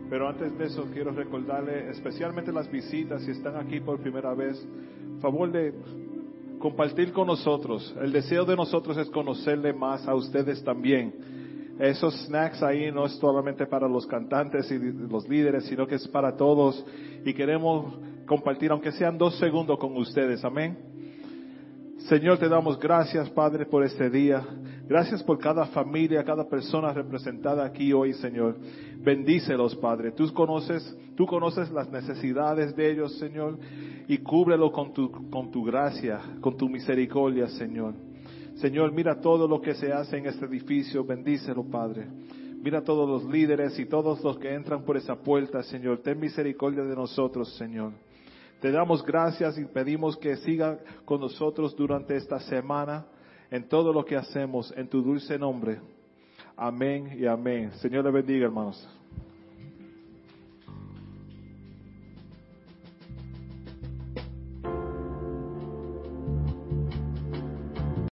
[0.10, 4.64] pero antes de eso quiero recordarle especialmente las visitas, si están aquí por primera vez,
[5.22, 5.74] favor de
[6.60, 7.96] compartir con nosotros.
[8.02, 11.14] El deseo de nosotros es conocerle más a ustedes también.
[11.80, 16.08] Esos snacks ahí no es solamente para los cantantes y los líderes, sino que es
[16.08, 16.86] para todos
[17.26, 17.94] y queremos
[18.26, 20.44] compartir, aunque sean dos segundos con ustedes.
[20.46, 20.93] Amén.
[22.10, 24.46] Señor, te damos gracias, Padre, por este día.
[24.90, 28.58] Gracias por cada familia, cada persona representada aquí hoy, Señor.
[28.98, 30.12] Bendícelos, Padre.
[30.12, 33.58] Tú conoces, tú conoces las necesidades de ellos, Señor,
[34.06, 37.94] y cúbrelo con tu, con tu gracia, con tu misericordia, Señor.
[38.56, 41.06] Señor, mira todo lo que se hace en este edificio.
[41.06, 42.06] Bendícelo, Padre.
[42.62, 46.00] Mira a todos los líderes y todos los que entran por esa puerta, Señor.
[46.00, 47.94] Ten misericordia de nosotros, Señor.
[48.64, 53.06] Te damos gracias y pedimos que siga con nosotros durante esta semana
[53.52, 55.82] en todo lo que hacemos, en tu dulce nombre.
[56.56, 57.74] Amén y amén.
[57.82, 58.88] Señor le bendiga, hermanos.